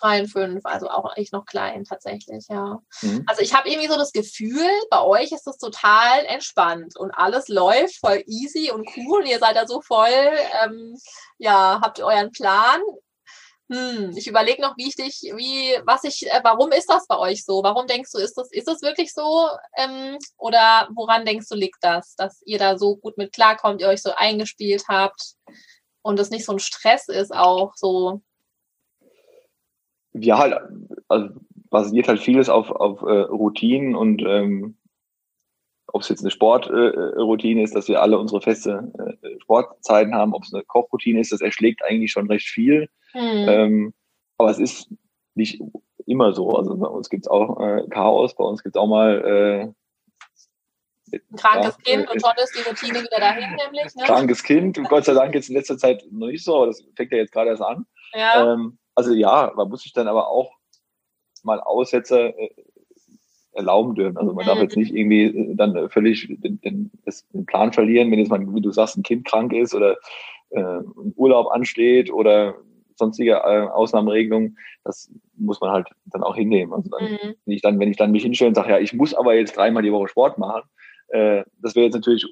[0.00, 2.80] drei und fünf, also auch echt noch klein tatsächlich, ja.
[3.02, 3.24] Mhm.
[3.26, 7.48] Also ich habe irgendwie so das Gefühl, bei euch ist das total entspannt und alles
[7.48, 9.20] läuft voll easy und cool.
[9.20, 10.08] Und ihr seid da so voll,
[10.62, 10.96] ähm,
[11.38, 12.80] ja, habt euren Plan.
[13.70, 17.16] Hm, ich überlege noch, wie ich dich, wie, was ich, äh, warum ist das bei
[17.16, 17.62] euch so?
[17.62, 19.48] Warum denkst du, ist das, ist das wirklich so?
[19.76, 23.88] Ähm, oder woran denkst du, liegt das, dass ihr da so gut mit klarkommt, ihr
[23.88, 25.34] euch so eingespielt habt
[26.02, 28.22] und es nicht so ein Stress ist, auch so
[30.12, 30.58] ja, halt,
[31.08, 31.28] also
[31.70, 34.76] basiert halt vieles auf, auf äh, Routinen und ähm,
[35.92, 38.92] ob es jetzt eine Sportroutine äh, ist, dass wir alle unsere feste
[39.22, 42.88] äh, Sportzeiten haben, ob es eine Kochroutine ist, das erschlägt eigentlich schon recht viel.
[43.12, 43.48] Mhm.
[43.48, 43.94] Ähm,
[44.38, 44.88] aber es ist
[45.34, 45.60] nicht
[46.06, 46.50] immer so.
[46.50, 49.74] Also bei uns gibt es auch äh, Chaos, bei uns gibt es auch mal
[51.12, 53.94] äh, ein krankes ja, Kind und schon ist die Routine wieder dahin, nämlich.
[53.96, 54.04] Ne?
[54.04, 56.84] Krankes Kind, und Gott sei Dank jetzt in letzter Zeit noch nicht so, aber das
[56.94, 57.86] fängt ja jetzt gerade erst an.
[58.14, 58.52] Ja.
[58.52, 60.52] Ähm, also ja, man muss sich dann aber auch
[61.42, 62.50] mal Aussätze äh,
[63.52, 64.16] erlauben dürfen.
[64.16, 66.90] Also man darf jetzt nicht irgendwie äh, dann völlig den, den,
[67.32, 69.96] den, Plan verlieren, wenn jetzt mal, wie du sagst, ein Kind krank ist oder
[70.50, 72.56] äh, ein Urlaub ansteht oder
[72.94, 76.72] sonstige äh, Ausnahmeregelungen, das muss man halt dann auch hinnehmen.
[76.72, 77.34] Also dann, mhm.
[77.44, 79.56] wenn ich dann, wenn ich dann mich hinstelle und sage, ja, ich muss aber jetzt
[79.56, 80.62] dreimal die Woche Sport machen,
[81.08, 82.26] äh, das wäre jetzt natürlich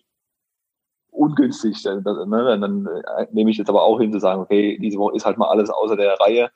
[1.19, 1.83] ungünstig.
[1.83, 2.59] Dann, ne?
[2.61, 5.37] dann äh, nehme ich jetzt aber auch hin zu sagen, okay, diese Woche ist halt
[5.37, 6.51] mal alles außer der Reihe.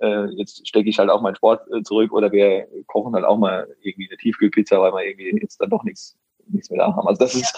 [0.00, 3.38] Äh, jetzt stecke ich halt auch meinen Sport äh, zurück oder wir kochen halt auch
[3.38, 6.18] mal irgendwie eine Tiefkühlpizza, weil wir irgendwie jetzt dann doch nichts
[6.50, 7.06] nichts mehr da haben.
[7.06, 7.56] Also das ist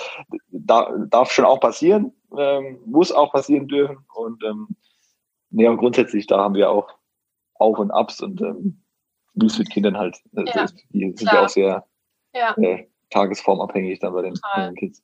[0.50, 4.68] da, darf schon auch passieren, ähm, muss auch passieren dürfen und ähm,
[5.50, 6.88] nee, und grundsätzlich da haben wir auch
[7.54, 8.82] Auf und Abs und ähm,
[9.34, 11.86] wie es mit Kindern halt, ja, die sind ja auch sehr
[12.34, 12.54] ja.
[12.56, 15.02] Äh, tagesformabhängig dann bei den, bei den Kids.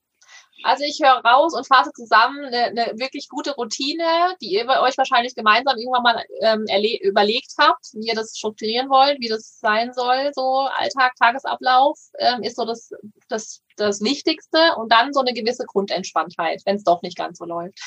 [0.62, 4.04] Also ich höre raus und fasse zusammen eine, eine, wirklich gute Routine,
[4.40, 6.64] die ihr euch wahrscheinlich gemeinsam irgendwann mal ähm,
[7.02, 12.42] überlegt habt, wie ihr das strukturieren wollt, wie das sein soll, so Alltag, Tagesablauf, ähm,
[12.42, 12.90] ist so das,
[13.28, 17.44] das, das Wichtigste und dann so eine gewisse Grundentspanntheit, wenn es doch nicht ganz so
[17.44, 17.78] läuft.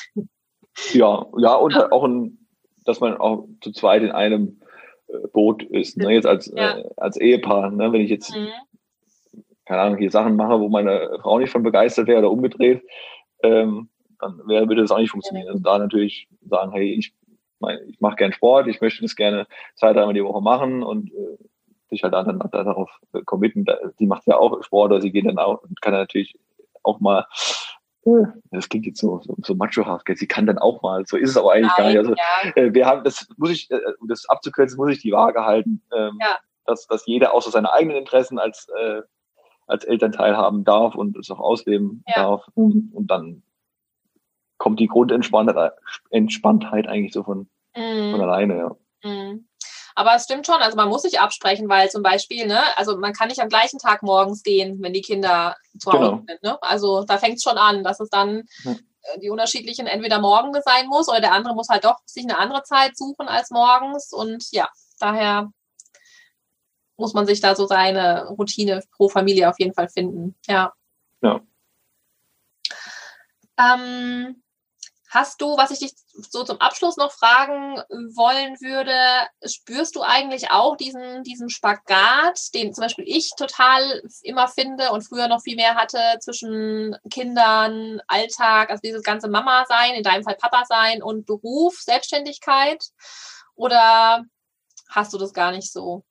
[0.92, 1.90] Ja, ja, und ja.
[1.90, 2.46] auch ein,
[2.84, 4.60] dass man auch zu zweit in einem
[5.08, 6.12] äh, Boot ist, ne?
[6.12, 6.78] jetzt als, ja.
[6.78, 7.92] äh, als Ehepaar, ne?
[7.92, 8.48] wenn ich jetzt mhm
[9.70, 12.82] keine Ahnung, hier Sachen mache, wo meine Frau nicht von begeistert wäre oder umgedreht,
[13.44, 15.46] ähm, dann würde das auch nicht funktionieren.
[15.46, 17.14] Also da natürlich sagen, hey, ich,
[17.86, 19.46] ich mache gern Sport, ich möchte das gerne
[19.76, 21.38] zwei, dreimal die Woche machen und äh,
[21.88, 22.90] sich halt dann darauf
[23.26, 23.64] committen.
[24.00, 26.34] Die macht ja auch Sport, oder sie geht dann auch und kann natürlich
[26.82, 27.26] auch mal
[28.50, 31.36] das klingt jetzt so, so, so machohaft, sie kann dann auch mal, so ist es
[31.36, 31.98] aber eigentlich Nein, gar nicht.
[31.98, 32.56] Also, ja.
[32.56, 35.82] äh, wir haben, das muss ich, äh, um das abzukürzen, muss ich die Waage halten,
[35.94, 36.38] ähm, ja.
[36.64, 39.02] dass, dass jeder außer seine eigenen Interessen als, äh,
[39.70, 42.22] als Elternteil haben darf und es auch ausleben ja.
[42.22, 42.46] darf.
[42.54, 43.42] Und, und dann
[44.58, 45.72] kommt die Grundentspanntheit
[46.10, 48.10] Entspanntheit eigentlich so von, mm.
[48.12, 49.08] von alleine, ja.
[49.08, 49.46] Mm.
[49.94, 53.12] Aber es stimmt schon, also man muss sich absprechen, weil zum Beispiel, ne, also man
[53.12, 56.22] kann nicht am gleichen Tag morgens gehen, wenn die Kinder zu Hause genau.
[56.26, 56.42] sind.
[56.42, 56.62] Ne?
[56.62, 58.44] Also da fängt es schon an, dass es dann.
[58.64, 62.38] Äh, die unterschiedlichen entweder morgen sein muss oder der andere muss halt doch sich eine
[62.38, 64.12] andere Zeit suchen als morgens.
[64.12, 64.68] Und ja,
[64.98, 65.50] daher
[67.00, 70.36] muss man sich da so seine Routine pro Familie auf jeden Fall finden.
[70.46, 70.72] Ja.
[71.22, 71.40] Ja.
[73.58, 74.42] Ähm,
[75.12, 75.92] Hast du, was ich dich
[76.30, 77.78] so zum Abschluss noch fragen
[78.14, 84.46] wollen würde, spürst du eigentlich auch diesen, diesen Spagat, den zum Beispiel ich total immer
[84.46, 89.94] finde und früher noch viel mehr hatte zwischen Kindern, Alltag, also dieses ganze Mama sein,
[89.94, 92.84] in deinem Fall Papa sein und Beruf, Selbstständigkeit?
[93.56, 94.24] Oder
[94.90, 96.04] hast du das gar nicht so?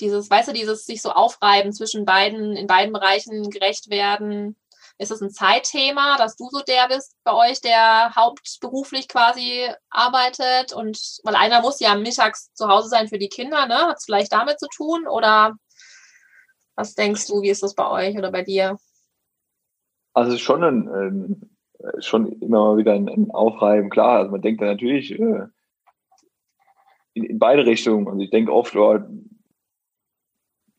[0.00, 4.56] Dieses, weißt du, dieses sich so aufreiben zwischen beiden, in beiden Bereichen gerecht werden.
[4.98, 10.72] Ist es ein Zeitthema, dass du so der bist bei euch, der hauptberuflich quasi arbeitet?
[10.72, 13.76] Und weil einer muss ja mittags zu Hause sein für die Kinder, ne?
[13.76, 15.06] Hat es vielleicht damit zu tun?
[15.06, 15.56] Oder
[16.76, 18.78] was denkst du, wie ist das bei euch oder bei dir?
[20.14, 21.56] Also schon ein, ein
[21.98, 24.18] schon immer mal wieder ein, ein, Aufreiben, klar.
[24.18, 25.46] Also man denkt da natürlich äh,
[27.14, 28.08] in, in, beide Richtungen.
[28.08, 28.98] Also ich denke oft, oh,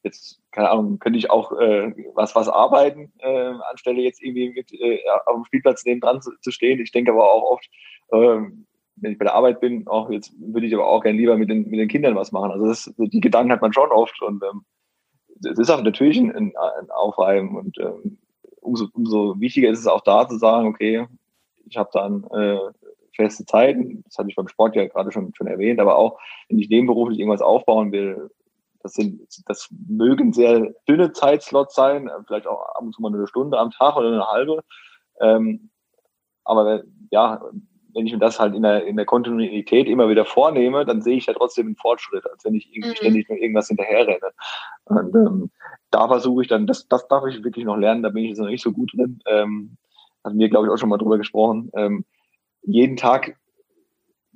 [0.03, 4.71] jetzt keine Ahnung, könnte ich auch äh, was was arbeiten, äh, anstelle jetzt irgendwie mit
[4.73, 6.79] äh, auf dem Spielplatz neben dran zu, zu, stehen.
[6.79, 7.69] Ich denke aber auch oft,
[8.11, 11.37] ähm, wenn ich bei der Arbeit bin, auch jetzt würde ich aber auch gerne lieber
[11.37, 12.51] mit den, mit den Kindern was machen.
[12.51, 14.63] Also das, die Gedanken hat man schon oft und ähm,
[15.43, 18.17] es ist auch natürlich ein, ein, ein Aufreiben und ähm,
[18.61, 21.05] umso, umso wichtiger ist es auch da zu sagen, okay,
[21.65, 22.59] ich habe dann äh,
[23.15, 26.19] feste Zeiten, das hatte ich beim Sport ja gerade schon, schon erwähnt, aber auch,
[26.49, 28.29] wenn ich nebenberuflich irgendwas aufbauen will,
[28.87, 33.27] das sind, das mögen sehr dünne Zeitslots sein, vielleicht auch ab und zu mal eine
[33.27, 34.63] Stunde am Tag oder eine halbe.
[35.19, 35.69] Ähm,
[36.45, 37.41] aber ja,
[37.93, 41.17] wenn ich mir das halt in der, in der Kontinuität immer wieder vornehme, dann sehe
[41.17, 42.95] ich ja trotzdem einen Fortschritt, als wenn ich irgendwie mhm.
[42.95, 44.31] ständig nur irgendwas hinterherrenne.
[44.85, 45.51] Und ähm,
[45.91, 48.39] da versuche ich dann, das, das darf ich wirklich noch lernen, da bin ich jetzt
[48.39, 49.19] noch nicht so gut drin.
[49.25, 49.77] Ähm,
[50.23, 51.71] hatten wir, glaube ich, auch schon mal drüber gesprochen.
[51.75, 52.05] Ähm,
[52.61, 53.35] jeden Tag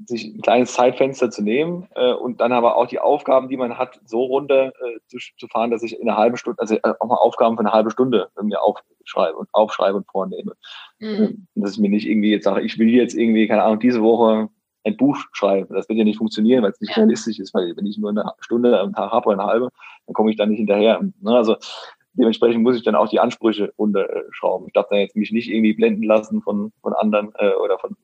[0.06, 3.78] sich ein kleines Zeitfenster zu nehmen äh, und dann aber auch die Aufgaben, die man
[3.78, 6.94] hat, so runter äh, zu, zu fahren, dass ich in einer halben Stunde, also äh,
[7.00, 10.54] auch mal Aufgaben für eine halbe Stunde mir aufschreibe und aufschreibe und vornehme.
[11.00, 11.48] Mhm.
[11.56, 14.02] Äh, dass ich mir nicht irgendwie jetzt sage, ich will jetzt irgendwie, keine Ahnung, diese
[14.02, 14.50] Woche
[14.84, 15.74] ein Buch schreiben.
[15.74, 16.98] Das wird ja nicht funktionieren, weil es nicht ja.
[16.98, 19.70] realistisch ist, weil wenn ich nur eine Stunde am Tag habe oder eine halbe,
[20.08, 21.00] dann komme ich da nicht hinterher.
[21.22, 21.36] Ne?
[21.36, 21.56] Also
[22.14, 24.68] dementsprechend muss ich dann auch die Ansprüche runterschrauben.
[24.68, 27.96] Ich darf da jetzt mich nicht irgendwie blenden lassen von, von anderen äh, oder von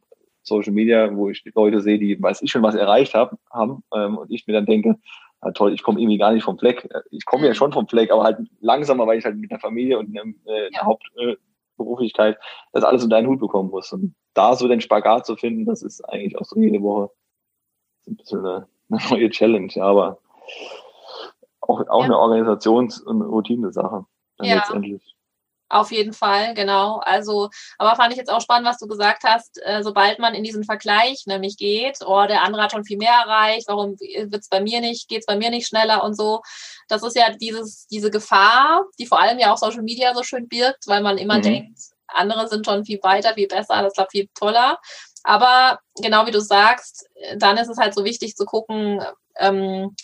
[0.47, 4.17] Social Media, wo ich Leute sehe, die weiß ich schon was erreicht hab, haben ähm,
[4.17, 4.97] und ich mir dann denke,
[5.41, 6.89] ah, toll, ich komme irgendwie gar nicht vom Fleck.
[7.11, 7.55] Ich komme ja mhm.
[7.55, 10.69] schon vom Fleck, aber halt langsamer, weil ich halt mit der Familie und einem, äh,
[10.71, 10.83] ja.
[10.83, 12.39] Hauptberuflichkeit äh,
[12.73, 13.91] das alles in deinen Hut bekommen muss.
[13.91, 17.11] Und da so den Spagat zu finden, das ist eigentlich auch so jede Woche
[18.07, 20.19] ein bisschen eine, eine neue Challenge, aber
[21.61, 22.05] auch, auch ja.
[22.05, 24.05] eine Organisations- und Routine-Sache.
[24.41, 24.55] Ja.
[24.55, 25.16] Letztendlich.
[25.70, 26.99] Auf jeden Fall, genau.
[27.03, 29.59] Also, aber fand ich jetzt auch spannend, was du gesagt hast.
[29.63, 33.11] Äh, sobald man in diesen Vergleich nämlich geht, oh, der andere hat schon viel mehr
[33.11, 36.41] erreicht, warum wird's bei mir nicht, geht's bei mir nicht schneller und so.
[36.88, 40.47] Das ist ja dieses, diese Gefahr, die vor allem ja auch Social Media so schön
[40.47, 41.43] birgt, weil man immer mhm.
[41.43, 44.80] denkt, andere sind schon viel weiter, viel besser, das war viel toller.
[45.24, 47.05] Aber genau wie du sagst,
[47.36, 49.03] dann ist es halt so wichtig zu gucken,
[49.39, 49.95] ähm,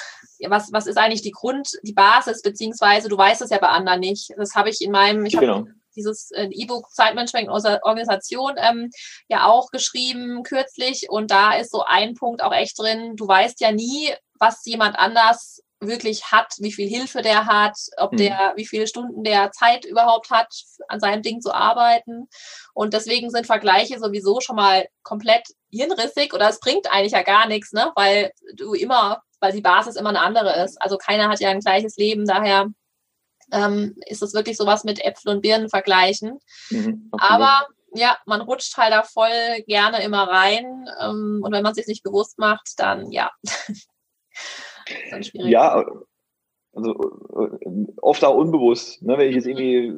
[0.48, 4.00] was, was ist eigentlich die Grund, die Basis, beziehungsweise du weißt es ja bei anderen
[4.00, 4.32] nicht.
[4.38, 5.60] Das habe ich in meinem, ich genau.
[5.60, 8.90] habe dieses äh, E-Book Zeitmanagement Organisation ähm,
[9.28, 13.62] ja auch geschrieben kürzlich und da ist so ein Punkt auch echt drin, du weißt
[13.62, 18.18] ja nie, was jemand anders wirklich hat, wie viel Hilfe der hat, ob mhm.
[18.18, 20.54] der, wie viele Stunden der Zeit überhaupt hat,
[20.88, 22.28] an seinem Ding zu arbeiten.
[22.74, 27.48] Und deswegen sind Vergleiche sowieso schon mal komplett hirnrissig oder es bringt eigentlich ja gar
[27.48, 27.92] nichts, ne?
[27.96, 30.82] weil du immer weil die Basis immer eine andere ist.
[30.82, 32.68] Also keiner hat ja ein gleiches Leben, daher
[33.52, 36.40] ähm, ist es wirklich sowas mit Äpfel und Birnen vergleichen.
[36.70, 40.88] Mhm, Aber ja, man rutscht halt da voll gerne immer rein.
[41.00, 43.32] Ähm, und wenn man es sich nicht bewusst macht, dann ja.
[45.34, 45.86] ja,
[46.74, 46.92] also
[47.36, 49.02] äh, oft auch unbewusst.
[49.02, 49.18] Ne?
[49.18, 49.94] Wenn ich jetzt irgendwie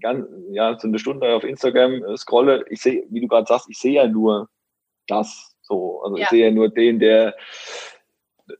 [0.00, 3.68] ganz, ja, so eine Stunde auf Instagram äh, scrolle, ich sehe, wie du gerade sagst,
[3.68, 4.48] ich sehe ja nur
[5.06, 6.02] das so.
[6.02, 6.24] Also ja.
[6.24, 7.34] ich sehe ja nur den, der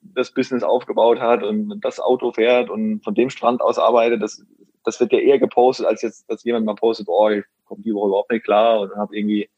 [0.01, 4.23] das Business aufgebaut hat und das Auto fährt und von dem Strand aus arbeitet.
[4.23, 4.43] Das,
[4.83, 7.95] das wird ja eher gepostet, als jetzt, dass jemand mal postet, oh, ich komme die
[7.95, 9.49] Woche überhaupt nicht klar und habe irgendwie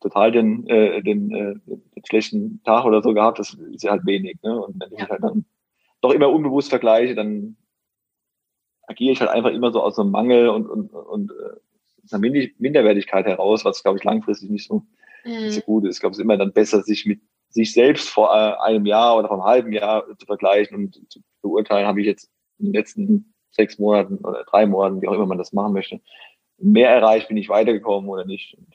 [0.00, 3.38] total den, äh, den, äh, den schlechten Tag oder so gehabt.
[3.38, 4.38] Das ist ja halt wenig.
[4.42, 4.60] Ne?
[4.60, 5.44] Und wenn ich halt dann
[6.00, 7.56] doch immer unbewusst vergleiche, dann
[8.86, 12.20] agiere ich halt einfach immer so aus einem Mangel und, und, und äh, einer
[12.58, 14.82] Minderwertigkeit heraus, was, glaube ich, langfristig nicht so,
[15.24, 15.30] mhm.
[15.30, 15.96] nicht so gut ist.
[15.96, 17.20] Ich glaube, es ist immer dann besser, sich mit
[17.50, 21.20] sich selbst vor äh, einem Jahr oder vor einem halben Jahr zu vergleichen und zu
[21.42, 25.26] beurteilen, habe ich jetzt in den letzten sechs Monaten oder drei Monaten, wie auch immer
[25.26, 26.00] man das machen möchte,
[26.58, 28.56] mehr erreicht, bin ich weitergekommen oder nicht.
[28.56, 28.68] Und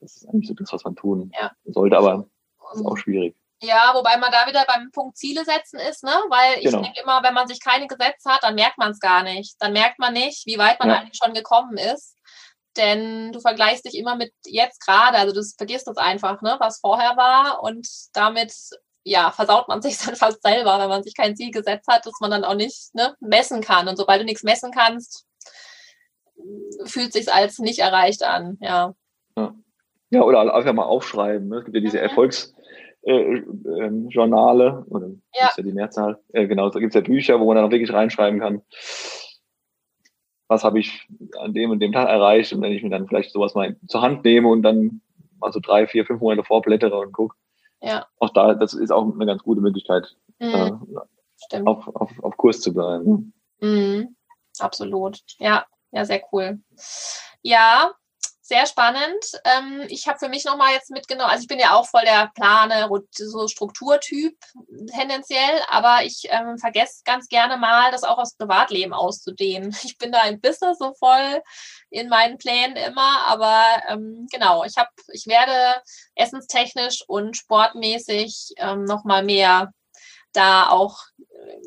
[0.00, 1.52] das ist eigentlich so das, was man tun ja.
[1.64, 2.28] sollte, aber
[2.74, 3.34] ist auch schwierig.
[3.60, 6.12] Ja, wobei man da wieder beim Punkt Ziele setzen ist, ne?
[6.28, 6.82] Weil ich genau.
[6.82, 9.56] denke immer, wenn man sich keine Gesetze hat, dann merkt man es gar nicht.
[9.58, 10.98] Dann merkt man nicht, wie weit man ja.
[10.98, 12.16] eigentlich schon gekommen ist.
[12.76, 16.78] Denn du vergleichst dich immer mit jetzt gerade, also du vergisst das einfach, ne, was
[16.78, 18.54] vorher war und damit
[19.02, 22.20] ja, versaut man sich dann fast selber, wenn man sich kein Ziel gesetzt hat, dass
[22.20, 23.88] man dann auch nicht ne, messen kann.
[23.88, 25.26] Und sobald du nichts messen kannst,
[26.84, 28.94] fühlt sich als nicht erreicht an, ja.
[29.36, 29.54] Ja,
[30.10, 31.48] ja oder einfach mal aufschreiben.
[31.48, 31.58] Ne?
[31.58, 32.04] Es gibt ja diese mhm.
[32.04, 32.54] Erfolgs-
[33.02, 35.48] äh, äh, Journale, oder ja.
[35.48, 37.70] ist ja die Mehrzahl, äh, genau, da gibt es ja Bücher, wo man dann auch
[37.70, 38.60] wirklich reinschreiben kann,
[40.48, 41.06] was habe ich
[41.38, 44.02] an dem und dem Tag erreicht und wenn ich mir dann vielleicht sowas mal zur
[44.02, 45.00] Hand nehme und dann
[45.38, 47.36] mal so drei, vier, fünf Monate vorblättere und gucke,
[47.80, 48.06] ja.
[48.18, 50.98] auch da, das ist auch eine ganz gute Möglichkeit, mhm.
[51.52, 53.32] äh, auf, auf, auf Kurs zu bleiben.
[53.60, 54.16] Mhm.
[54.58, 56.58] Absolut, ja, ja, sehr cool.
[57.42, 57.92] Ja,
[58.48, 59.24] sehr spannend.
[59.44, 62.30] Ähm, ich habe für mich nochmal jetzt mitgenommen, also ich bin ja auch voll der
[62.34, 64.38] Plane, so Strukturtyp
[64.90, 69.76] tendenziell, aber ich ähm, vergesse ganz gerne mal, das auch aufs Privatleben auszudehnen.
[69.88, 71.42] Ich bin da im Business so voll
[71.90, 75.82] in meinen Plänen immer, aber ähm, genau, ich habe, ich werde
[76.14, 79.72] essenstechnisch und sportmäßig ähm, nochmal mehr
[80.32, 81.00] da auch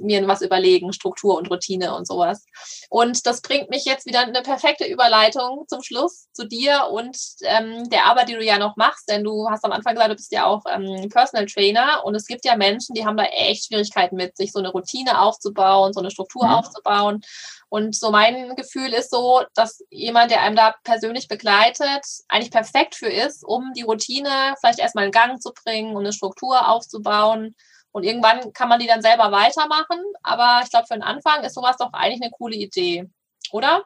[0.02, 2.46] mir was überlegen, Struktur und Routine und sowas.
[2.90, 7.90] Und das bringt mich jetzt wieder eine perfekte Überleitung zum Schluss zu dir und ähm,
[7.90, 10.32] der Arbeit, die du ja noch machst, denn du hast am Anfang gesagt, du bist
[10.32, 14.16] ja auch ähm, Personal Trainer und es gibt ja Menschen, die haben da echt Schwierigkeiten
[14.16, 16.54] mit, sich so eine Routine aufzubauen, so eine Struktur mhm.
[16.54, 17.22] aufzubauen.
[17.70, 22.96] Und so mein Gefühl ist so, dass jemand, der einem da persönlich begleitet, eigentlich perfekt
[22.96, 27.56] für ist, um die Routine vielleicht erstmal in Gang zu bringen, um eine Struktur aufzubauen
[27.92, 30.00] und irgendwann kann man die dann selber weitermachen.
[30.24, 33.06] Aber ich glaube, für den Anfang ist sowas doch eigentlich eine coole Idee,
[33.52, 33.84] oder?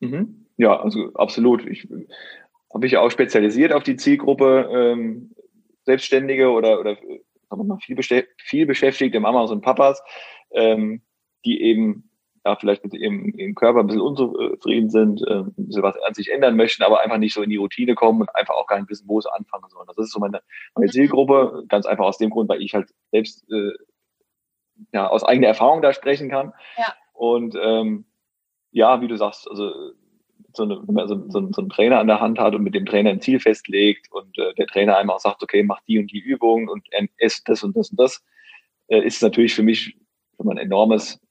[0.00, 0.46] Mhm.
[0.56, 1.66] Ja, also absolut.
[1.66, 1.88] Ich
[2.70, 5.34] habe mich ja auch spezialisiert auf die Zielgruppe ähm,
[5.84, 7.20] Selbstständige oder, oder sagen
[7.50, 7.96] wir mal, viel,
[8.38, 10.02] viel beschäftigte Mamas und Papas,
[10.52, 11.02] ähm,
[11.44, 12.10] die eben
[12.44, 16.12] ja, vielleicht mit ihrem, ihrem Körper ein bisschen unzufrieden sind, äh, ein bisschen was an
[16.12, 18.78] sich ändern möchten, aber einfach nicht so in die Routine kommen und einfach auch gar
[18.78, 19.86] nicht wissen, wo sie anfangen sollen.
[19.86, 20.42] Das ist so meine,
[20.74, 23.72] meine Zielgruppe, ganz einfach aus dem Grund, weil ich halt selbst äh,
[24.92, 26.52] ja, aus eigener Erfahrung da sprechen kann.
[26.76, 26.94] Ja.
[27.14, 28.04] Und ähm,
[28.72, 29.72] ja, wie du sagst, also
[30.52, 32.74] so, eine, wenn man so, so, so einen Trainer an der Hand hat und mit
[32.74, 36.12] dem Trainer ein Ziel festlegt und äh, der Trainer einmal sagt, okay, mach die und
[36.12, 36.86] die Übung und
[37.16, 38.22] esst das und das und das,
[38.88, 39.96] äh, ist natürlich für mich
[40.36, 41.23] schon ein enormes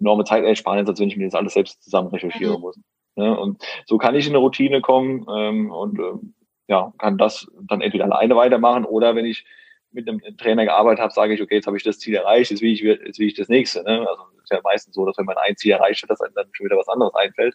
[0.00, 2.60] enorme Zeitersparnis, als wenn ich mir das alles selbst zusammen recherchieren mhm.
[2.60, 2.78] muss.
[3.16, 3.38] Ne?
[3.38, 6.34] Und so kann ich in eine Routine kommen ähm, und ähm,
[6.68, 9.44] ja, kann das dann entweder alleine weitermachen oder wenn ich
[9.92, 12.60] mit einem Trainer gearbeitet habe, sage ich, okay, jetzt habe ich das Ziel erreicht, jetzt
[12.60, 13.82] will ich, jetzt will ich das nächste.
[13.82, 14.06] Ne?
[14.06, 16.46] Also ist ja meistens so, dass wenn man ein Ziel erreicht hat, dass einem dann
[16.52, 17.54] schon wieder was anderes einfällt.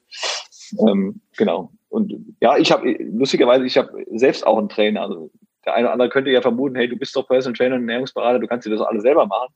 [0.87, 1.71] Ähm, genau.
[1.89, 5.01] Und ja, ich habe lustigerweise, ich habe selbst auch einen Trainer.
[5.01, 5.31] Also
[5.65, 8.39] der eine oder andere könnte ja vermuten, hey, du bist doch Personal Trainer und Ernährungsberater,
[8.39, 9.53] du kannst dir das alles selber machen.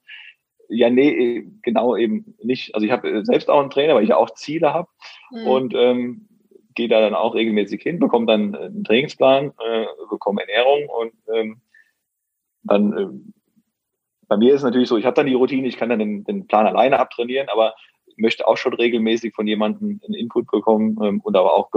[0.70, 2.74] Ja, nee, genau eben nicht.
[2.74, 4.88] Also ich habe äh, selbst auch einen Trainer, weil ich ja auch Ziele habe
[5.32, 5.48] mhm.
[5.48, 6.28] und ähm,
[6.74, 11.62] gehe da dann auch regelmäßig hin, bekomme dann einen Trainingsplan, äh, bekomme Ernährung und ähm,
[12.64, 13.08] dann äh,
[14.28, 16.24] bei mir ist es natürlich so, ich habe dann die Routine, ich kann dann den,
[16.24, 17.76] den Plan alleine abtrainieren, aber
[18.08, 21.70] ich möchte auch schon regelmäßig von jemandem einen Input bekommen ähm, und aber auch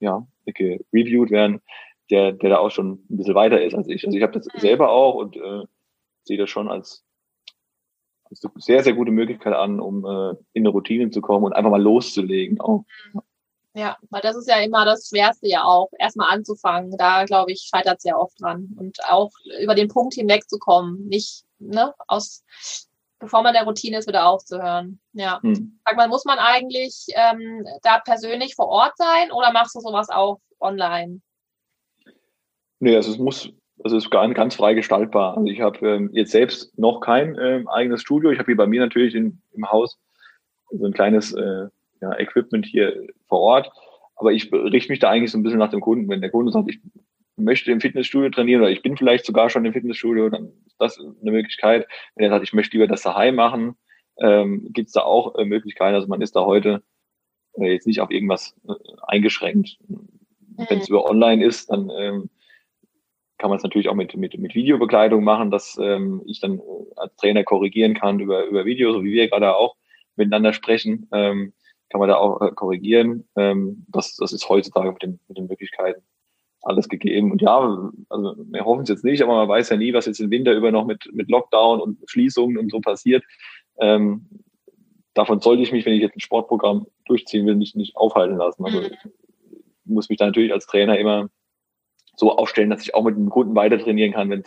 [0.00, 1.60] ja, gereviewt werden,
[2.10, 4.04] der, der da auch schon ein bisschen weiter ist als ich.
[4.04, 4.58] Also ich habe das mhm.
[4.58, 5.62] selber auch und äh,
[6.24, 7.04] sehe das schon als
[8.30, 11.70] eine sehr, sehr gute Möglichkeit an, um äh, in eine Routine zu kommen und einfach
[11.70, 12.84] mal loszulegen auch.
[13.74, 16.96] Ja, weil das ist ja immer das Schwerste ja auch, erstmal anzufangen.
[16.96, 18.68] Da, glaube ich, scheitert es ja oft dran.
[18.76, 19.30] Und auch
[19.62, 22.44] über den Punkt hinwegzukommen, nicht, ne, aus,
[23.20, 25.00] bevor man der Routine ist, wieder aufzuhören.
[25.12, 25.40] Ja.
[25.42, 25.80] Hm.
[25.84, 30.08] Sag mal, muss man eigentlich ähm, da persönlich vor Ort sein oder machst du sowas
[30.10, 31.20] auch online?
[32.80, 33.52] Nee, also es muss
[33.82, 35.36] das ist gar, ganz frei gestaltbar.
[35.36, 38.30] Also ich habe ähm, jetzt selbst noch kein ähm, eigenes Studio.
[38.30, 39.98] Ich habe hier bei mir natürlich in, im Haus
[40.70, 41.68] so ein kleines äh,
[42.00, 43.70] ja, Equipment hier vor Ort.
[44.16, 46.08] Aber ich richte mich da eigentlich so ein bisschen nach dem Kunden.
[46.08, 46.80] Wenn der Kunde sagt, ich
[47.36, 50.98] möchte im Fitnessstudio trainieren oder ich bin vielleicht sogar schon im Fitnessstudio, dann ist das
[50.98, 51.86] eine Möglichkeit.
[52.14, 53.76] Wenn er sagt, ich möchte lieber das daheim machen,
[54.20, 55.94] ähm, gibt es da auch äh, Möglichkeiten.
[55.94, 56.82] Also man ist da heute
[57.54, 58.74] äh, jetzt nicht auf irgendwas äh,
[59.06, 59.78] eingeschränkt.
[59.88, 60.08] Mhm.
[60.68, 62.30] Wenn es über online ist, dann ähm,
[63.40, 66.62] kann man es natürlich auch mit, mit, mit Videobekleidung machen, dass ähm, ich dann äh,
[66.96, 69.76] als Trainer korrigieren kann über, über Video, so wie wir gerade auch
[70.14, 71.54] miteinander sprechen, ähm,
[71.88, 73.26] kann man da auch äh, korrigieren.
[73.36, 76.02] Ähm, das, das ist heutzutage mit den, mit den Möglichkeiten
[76.62, 77.32] alles gegeben.
[77.32, 80.20] Und ja, also wir hoffen es jetzt nicht, aber man weiß ja nie, was jetzt
[80.20, 83.24] im Winter über noch mit, mit Lockdown und Schließungen und so passiert.
[83.78, 84.28] Ähm,
[85.14, 88.66] davon sollte ich mich, wenn ich jetzt ein Sportprogramm durchziehen will, nicht, nicht aufhalten lassen.
[88.66, 89.94] Also ich mhm.
[89.94, 91.30] muss mich da natürlich als Trainer immer
[92.16, 94.44] so aufstellen, dass ich auch mit dem Kunden weiter trainieren kann, wenn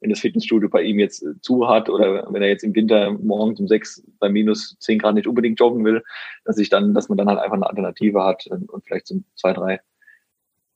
[0.00, 3.12] wenn das Fitnessstudio bei ihm jetzt äh, zu hat oder wenn er jetzt im Winter
[3.12, 6.04] morgens um sechs bei minus zehn Grad nicht unbedingt joggen will,
[6.44, 9.16] dass ich dann, dass man dann halt einfach eine Alternative hat und, und vielleicht so
[9.34, 9.80] zwei, drei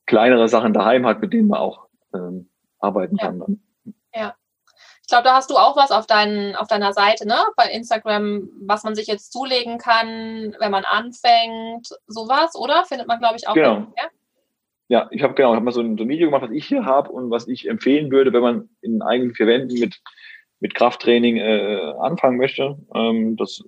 [0.05, 3.25] kleinere Sachen daheim hat, mit denen man auch ähm, arbeiten ja.
[3.25, 3.39] kann.
[3.39, 3.61] Dann.
[4.13, 4.35] Ja.
[5.01, 7.37] Ich glaube, da hast du auch was auf, dein, auf deiner Seite, ne?
[7.57, 12.85] Bei Instagram, was man sich jetzt zulegen kann, wenn man anfängt, sowas, oder?
[12.85, 13.53] Findet man, glaube ich, auch.
[13.53, 13.75] Genau.
[13.75, 14.03] Hin, ja?
[14.91, 16.67] Ja, ich habe genau, ich habe mal so ein, so ein, Video gemacht, was ich
[16.67, 20.01] hier habe und was ich empfehlen würde, wenn man in eigenen vier Wänden mit,
[20.59, 22.77] mit Krafttraining äh, anfangen möchte.
[22.93, 23.63] Ähm, das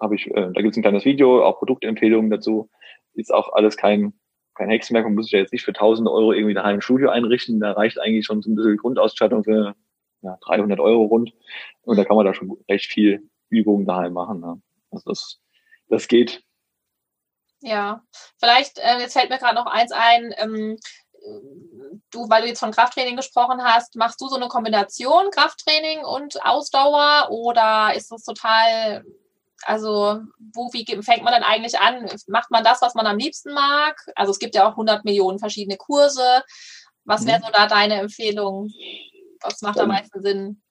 [0.00, 2.68] habe ich, äh, da gibt es ein kleines Video, auch Produktempfehlungen dazu.
[3.12, 4.12] Ist auch alles kein,
[4.56, 7.10] kein Hexenwerk, man muss sich ja jetzt nicht für 1000 Euro irgendwie daheim ein Studio
[7.10, 7.60] einrichten.
[7.60, 9.76] Da reicht eigentlich schon so ein bisschen Grundausstattung für
[10.22, 11.32] ja, 300 Euro rund.
[11.82, 14.40] Und da kann man da schon recht viel Übungen daheim machen.
[14.40, 14.60] Ne?
[14.90, 15.40] Also das,
[15.88, 16.42] das geht.
[17.66, 18.02] Ja,
[18.38, 20.78] vielleicht, äh, jetzt fällt mir gerade noch eins ein, ähm,
[22.10, 26.44] du, weil du jetzt von Krafttraining gesprochen hast, machst du so eine Kombination Krafttraining und
[26.44, 29.02] Ausdauer oder ist das total,
[29.62, 30.20] also
[30.52, 32.06] wo, wie fängt man denn eigentlich an?
[32.26, 33.98] Macht man das, was man am liebsten mag?
[34.14, 36.42] Also es gibt ja auch 100 Millionen verschiedene Kurse.
[37.04, 37.44] Was wäre mhm.
[37.44, 38.70] so da deine Empfehlung?
[39.40, 40.62] Was macht am meisten Sinn?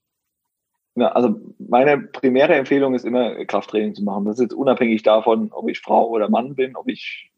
[0.95, 4.25] Ja, also meine primäre Empfehlung ist immer, Krafttraining zu machen.
[4.25, 7.31] Das ist jetzt unabhängig davon, ob ich Frau oder Mann bin, ob ich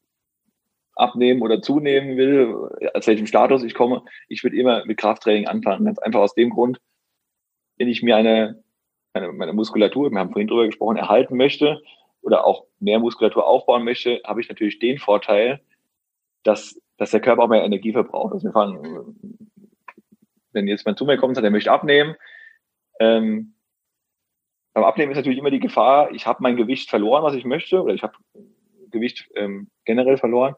[0.96, 2.54] abnehmen oder zunehmen will,
[2.94, 4.04] aus welchem Status ich komme.
[4.28, 5.86] Ich würde immer mit Krafttraining anfangen.
[5.86, 6.80] Ganz einfach aus dem Grund,
[7.78, 8.64] wenn ich mir eine,
[9.14, 11.82] eine meine Muskulatur, wir haben vorhin drüber gesprochen, erhalten möchte
[12.22, 15.62] oder auch mehr Muskulatur aufbauen möchte, habe ich natürlich den Vorteil,
[16.44, 18.34] dass, dass der Körper auch mehr Energie verbraucht.
[18.34, 19.16] Also wir fangen,
[20.52, 22.16] wenn jetzt jemand zu mir kommt und sagt, er möchte abnehmen,
[23.00, 23.56] ähm,
[24.74, 27.82] beim Abnehmen ist natürlich immer die Gefahr, ich habe mein Gewicht verloren, was ich möchte,
[27.82, 28.14] oder ich habe
[28.92, 30.56] Gewicht ähm, generell verloren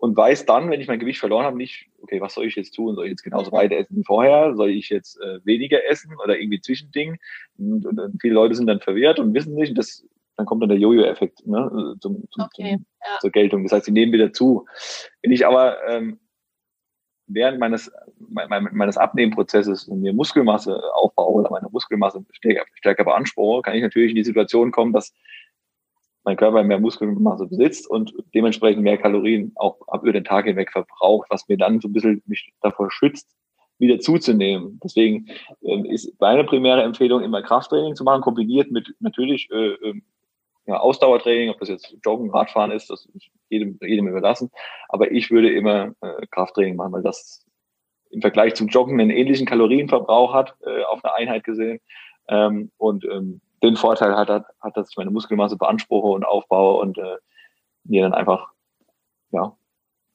[0.00, 2.74] und weiß dann, wenn ich mein Gewicht verloren habe, nicht, okay, was soll ich jetzt
[2.74, 2.94] tun?
[2.94, 4.56] Soll ich jetzt genauso weiter essen wie vorher?
[4.56, 7.18] Soll ich jetzt äh, weniger essen oder irgendwie Zwischending?
[7.58, 10.04] Und, und, und, viele Leute sind dann verwirrt und wissen nicht, dass
[10.36, 13.18] dann kommt dann der Jojo-Effekt ne, zum, zum, okay, zum, ja.
[13.20, 13.62] zur Geltung.
[13.64, 14.66] Das heißt, sie nehmen wieder zu.
[15.22, 16.18] Wenn ich aber ähm,
[17.32, 17.90] während meines,
[18.28, 24.16] meines Abnehmprozesses mir Muskelmasse aufbaue oder meine Muskelmasse stärker, stärker beanspruche, kann ich natürlich in
[24.16, 25.14] die Situation kommen, dass
[26.24, 31.28] mein Körper mehr Muskelmasse besitzt und dementsprechend mehr Kalorien auch über den Tag hinweg verbraucht,
[31.30, 33.34] was mir dann so ein bisschen mich davor schützt,
[33.78, 34.78] wieder zuzunehmen.
[34.84, 35.28] Deswegen
[35.62, 40.02] äh, ist meine primäre Empfehlung immer Krafttraining zu machen, kombiniert mit natürlich äh, ähm,
[40.70, 44.50] ja, Ausdauertraining, ob das jetzt Joggen, Radfahren ist, das ist jedem, jedem überlassen.
[44.88, 47.44] Aber ich würde immer äh, Krafttraining machen, weil das
[48.10, 51.80] im Vergleich zum Joggen einen ähnlichen Kalorienverbrauch hat, äh, auf eine Einheit gesehen.
[52.28, 56.80] Ähm, und ähm, den Vorteil hat, hat, hat, dass ich meine Muskelmasse beanspruche und aufbaue
[56.80, 57.16] und äh,
[57.84, 58.52] mir dann einfach
[59.32, 59.56] ja,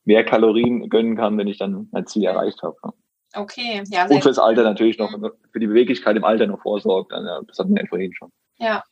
[0.06, 2.78] mehr Kalorien gönnen kann, wenn ich dann mein Ziel erreicht habe.
[2.82, 2.94] Ja.
[3.42, 4.08] Okay, ja.
[4.08, 5.12] Und fürs Alter natürlich noch,
[5.52, 7.12] für die Beweglichkeit im Alter noch vorsorgt.
[7.12, 8.32] Dann, ja, das hatten wir vorhin schon.
[8.58, 8.84] Ja,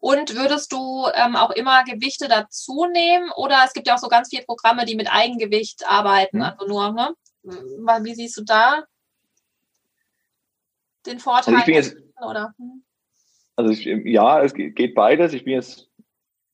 [0.00, 3.30] und würdest du ähm, auch immer Gewichte dazu nehmen?
[3.36, 6.38] Oder es gibt ja auch so ganz viele Programme, die mit Eigengewicht arbeiten.
[6.38, 6.42] Mhm.
[6.42, 7.14] Also nur, ne?
[7.42, 8.84] Wie siehst du da
[11.06, 11.54] den Vorteil?
[11.54, 12.54] Also ich bin jetzt, oder?
[12.58, 12.82] Hm?
[13.56, 15.34] Also ich, ja, es geht beides.
[15.34, 15.90] Ich bin jetzt,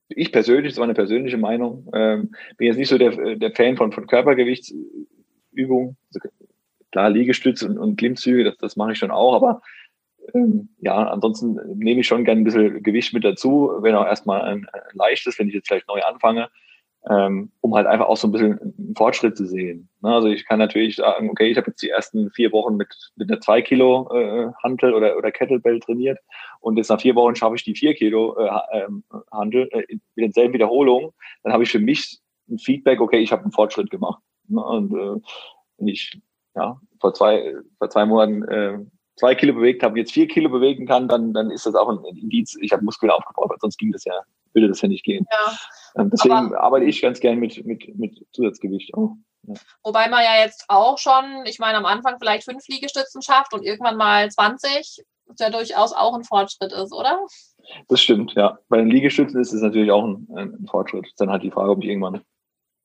[0.08, 3.76] ich persönlich, das war eine persönliche Meinung, ähm, bin jetzt nicht so der, der Fan
[3.76, 5.96] von, von Körpergewichtsübungen.
[6.12, 6.28] Also
[6.90, 9.62] klar, Liegestütze und, und Klimmzüge, das, das mache ich schon auch, aber ähm,
[10.80, 14.66] ja, ansonsten nehme ich schon gerne ein bisschen Gewicht mit dazu, wenn auch erstmal ein,
[14.92, 16.48] leichtes, wenn ich jetzt vielleicht neu anfange,
[17.08, 19.88] ähm, um halt einfach auch so ein bisschen einen Fortschritt zu sehen.
[20.02, 20.12] Ne?
[20.12, 23.30] Also ich kann natürlich sagen, okay, ich habe jetzt die ersten vier Wochen mit, mit
[23.30, 26.18] einer zwei Kilo äh, Hantel oder, oder Kettlebell trainiert
[26.60, 30.24] und jetzt nach vier Wochen schaffe ich die vier Kilo äh, ähm, Hantel äh, mit
[30.24, 31.10] denselben Wiederholungen,
[31.42, 32.18] dann habe ich für mich
[32.48, 34.22] ein Feedback, okay, ich habe einen Fortschritt gemacht.
[34.48, 34.64] Ne?
[34.64, 35.20] Und äh,
[35.78, 36.20] wenn ich
[36.56, 38.78] ja, vor zwei, vor zwei Monaten äh,
[39.16, 42.04] zwei Kilo bewegt habe, jetzt vier Kilo bewegen kann, dann, dann ist das auch ein
[42.16, 44.14] Indiz, ich habe Muskeln aufgebaut, weil sonst ging das ja,
[44.52, 45.26] würde das ja nicht gehen.
[45.30, 46.02] Ja.
[46.02, 49.16] Ähm, deswegen arbeite ich ganz gern mit, mit, mit Zusatzgewicht auch.
[49.42, 49.54] Ja.
[49.84, 53.64] Wobei man ja jetzt auch schon, ich meine, am Anfang vielleicht fünf Liegestützen schafft und
[53.64, 57.20] irgendwann mal 20, was ja durchaus auch ein Fortschritt ist, oder?
[57.88, 58.58] Das stimmt, ja.
[58.68, 61.06] Bei den Liegestützen ist es natürlich auch ein, ein Fortschritt.
[61.16, 62.22] Dann halt die Frage, ob ich irgendwann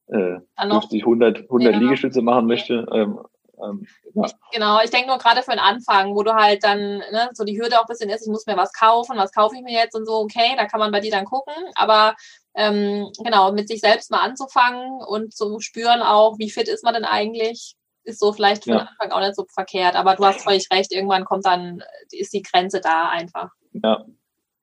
[0.08, 1.80] äh, 50, 100, 100 ja.
[1.80, 2.88] Liegestütze machen möchte.
[2.92, 3.20] Ähm,
[3.64, 4.30] ähm, ja.
[4.52, 7.60] genau, ich denke nur gerade für den Anfang, wo du halt dann ne, so die
[7.60, 9.96] Hürde auch ein bisschen ist, ich muss mir was kaufen, was kaufe ich mir jetzt
[9.96, 11.54] und so, okay, da kann man bei dir dann gucken.
[11.76, 12.16] Aber
[12.56, 16.94] ähm, genau, mit sich selbst mal anzufangen und zu spüren auch, wie fit ist man
[16.94, 18.78] denn eigentlich, ist so vielleicht für ja.
[18.80, 19.96] den Anfang auch nicht so verkehrt.
[19.96, 23.50] Aber du hast völlig recht, irgendwann kommt dann, ist die Grenze da einfach.
[23.74, 24.06] Ja,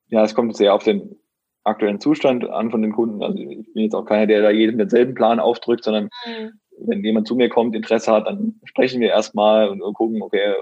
[0.09, 1.19] ja es kommt sehr auf den
[1.65, 3.23] aktuellen Zustand an von den Kunden.
[3.23, 6.61] Also ich bin jetzt auch keiner, der da jedem denselben Plan aufdrückt, sondern mhm.
[6.81, 10.55] Wenn jemand zu mir kommt, Interesse hat, dann sprechen wir erstmal und, und gucken, okay,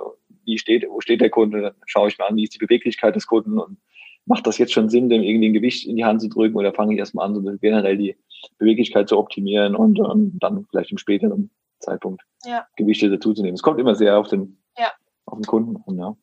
[0.44, 3.16] wie steht, wo steht der Kunde, dann schaue ich mir an, wie ist die Beweglichkeit
[3.16, 3.78] des Kunden und
[4.24, 6.72] macht das jetzt schon Sinn, dem irgendwie ein Gewicht in die Hand zu drücken oder
[6.72, 8.16] fange ich erstmal an, so generell die
[8.58, 12.66] Beweglichkeit zu optimieren und ähm, dann vielleicht im späteren Zeitpunkt ja.
[12.76, 13.54] Gewichte dazuzunehmen.
[13.54, 14.92] Es kommt immer sehr auf den, ja.
[15.26, 16.16] auf den Kunden an, ja.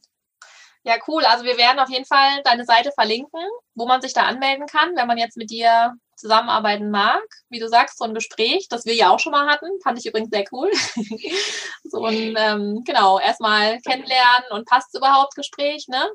[0.86, 1.24] Ja, cool.
[1.24, 3.40] Also wir werden auf jeden Fall deine Seite verlinken,
[3.74, 7.24] wo man sich da anmelden kann, wenn man jetzt mit dir zusammenarbeiten mag.
[7.50, 10.06] Wie du sagst, so ein Gespräch, das wir ja auch schon mal hatten, fand ich
[10.06, 10.72] übrigens sehr cool.
[11.84, 16.10] so ein, ähm, genau, erstmal kennenlernen und passt überhaupt Gespräch, ne?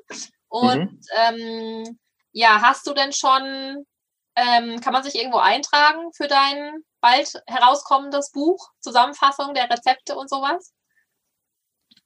[0.48, 1.00] Und mhm.
[1.16, 1.98] ähm,
[2.32, 3.84] ja, hast du denn schon,
[4.36, 10.30] ähm, kann man sich irgendwo eintragen für dein bald herauskommendes Buch, Zusammenfassung der Rezepte und
[10.30, 10.72] sowas?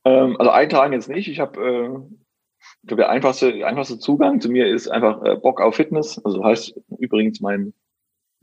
[0.05, 1.29] Ähm, also eintragen jetzt nicht.
[1.29, 2.19] Ich habe äh,
[2.83, 6.21] ich glaube, der einfachste, einfachste Zugang zu mir ist einfach äh, Bock auf Fitness.
[6.25, 7.75] Also heißt übrigens mein,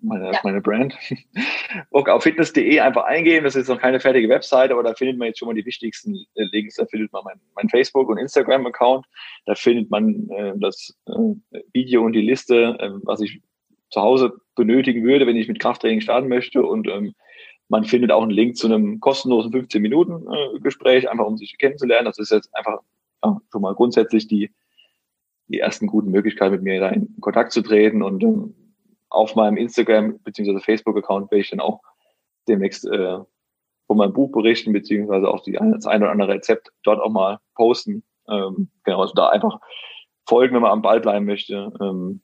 [0.01, 0.39] meine, ja.
[0.43, 0.97] meine Brand.
[1.91, 3.43] Bock auf Fitness.de einfach eingeben.
[3.43, 6.15] Das ist noch keine fertige Webseite, aber da findet man jetzt schon mal die wichtigsten
[6.35, 6.75] äh, Links.
[6.75, 9.05] Da findet man mein, mein Facebook- und Instagram-Account.
[9.45, 13.41] Da findet man äh, das äh, Video und die Liste, äh, was ich
[13.89, 16.63] zu Hause benötigen würde, wenn ich mit Krafttraining starten möchte.
[16.63, 17.13] Und ähm,
[17.69, 22.05] man findet auch einen Link zu einem kostenlosen 15-Minuten-Gespräch, äh, einfach um sich kennenzulernen.
[22.05, 22.79] Das ist jetzt einfach
[23.23, 24.51] ja, schon mal grundsätzlich die,
[25.47, 28.01] die ersten guten Möglichkeiten, mit mir da in Kontakt zu treten.
[28.01, 28.55] Und ähm,
[29.09, 30.59] auf meinem Instagram- bzw.
[30.59, 31.81] Facebook-Account werde ich dann auch
[32.47, 33.19] demnächst äh,
[33.87, 37.39] von meinem Buch berichten, beziehungsweise auch die, das ein oder andere Rezept dort auch mal
[37.55, 38.03] posten.
[38.27, 39.59] Ähm, genau, also da einfach
[40.27, 41.73] folgen, wenn man am Ball bleiben möchte.
[41.81, 42.21] Ähm,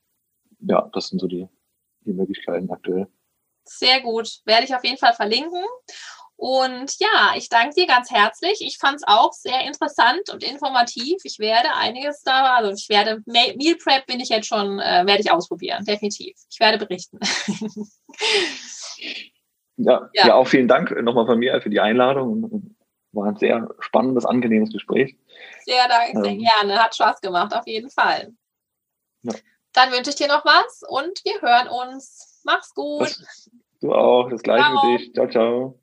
[0.60, 1.48] ja, das sind so die,
[2.02, 3.08] die Möglichkeiten aktuell.
[3.64, 4.42] Sehr gut.
[4.46, 5.64] Werde ich auf jeden Fall verlinken.
[6.38, 8.60] Und ja, ich danke dir ganz herzlich.
[8.60, 11.18] Ich fand es auch sehr interessant und informativ.
[11.24, 15.22] Ich werde einiges da, also ich werde Meal Prep bin ich jetzt schon, äh, werde
[15.22, 16.36] ich ausprobieren, definitiv.
[16.50, 17.20] Ich werde berichten.
[19.78, 20.36] ja, ja, ja.
[20.36, 22.76] auch vielen Dank nochmal von mir für die Einladung.
[23.14, 25.16] War ein sehr spannendes, angenehmes Gespräch.
[25.64, 26.84] Sehr danke, sehr ähm, gerne.
[26.84, 28.34] Hat Spaß gemacht, auf jeden Fall.
[29.24, 29.34] Ja.
[29.72, 32.42] Dann wünsche ich dir noch was und wir hören uns.
[32.44, 33.02] Mach's gut.
[33.02, 33.50] Das,
[33.82, 34.30] du auch.
[34.30, 34.82] Das gleiche ciao.
[34.82, 35.14] für dich.
[35.14, 35.80] Ciao, ciao.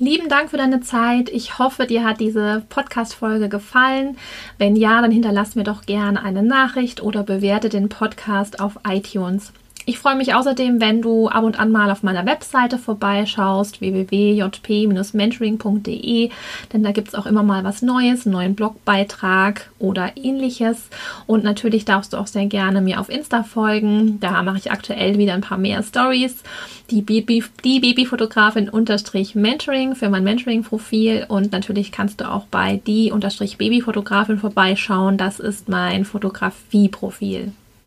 [0.00, 1.28] Lieben Dank für deine Zeit.
[1.28, 4.16] Ich hoffe, dir hat diese Podcast-Folge gefallen.
[4.58, 9.52] Wenn ja, dann hinterlass mir doch gerne eine Nachricht oder bewerte den Podcast auf iTunes.
[9.86, 16.30] Ich freue mich außerdem, wenn du ab und an mal auf meiner Webseite vorbeischaust, www.jp-mentoring.de,
[16.72, 20.88] denn da gibt es auch immer mal was Neues, einen neuen Blogbeitrag oder ähnliches.
[21.26, 24.20] Und natürlich darfst du auch sehr gerne mir auf Insta folgen.
[24.20, 26.42] Da mache ich aktuell wieder ein paar mehr Stories.
[26.90, 31.26] Die, Baby, die Babyfotografin unterstrich Mentoring für mein Mentoring-Profil.
[31.28, 35.18] Und natürlich kannst du auch bei die unterstrich Babyfotografin vorbeischauen.
[35.18, 37.52] Das ist mein Fotografie-Profil.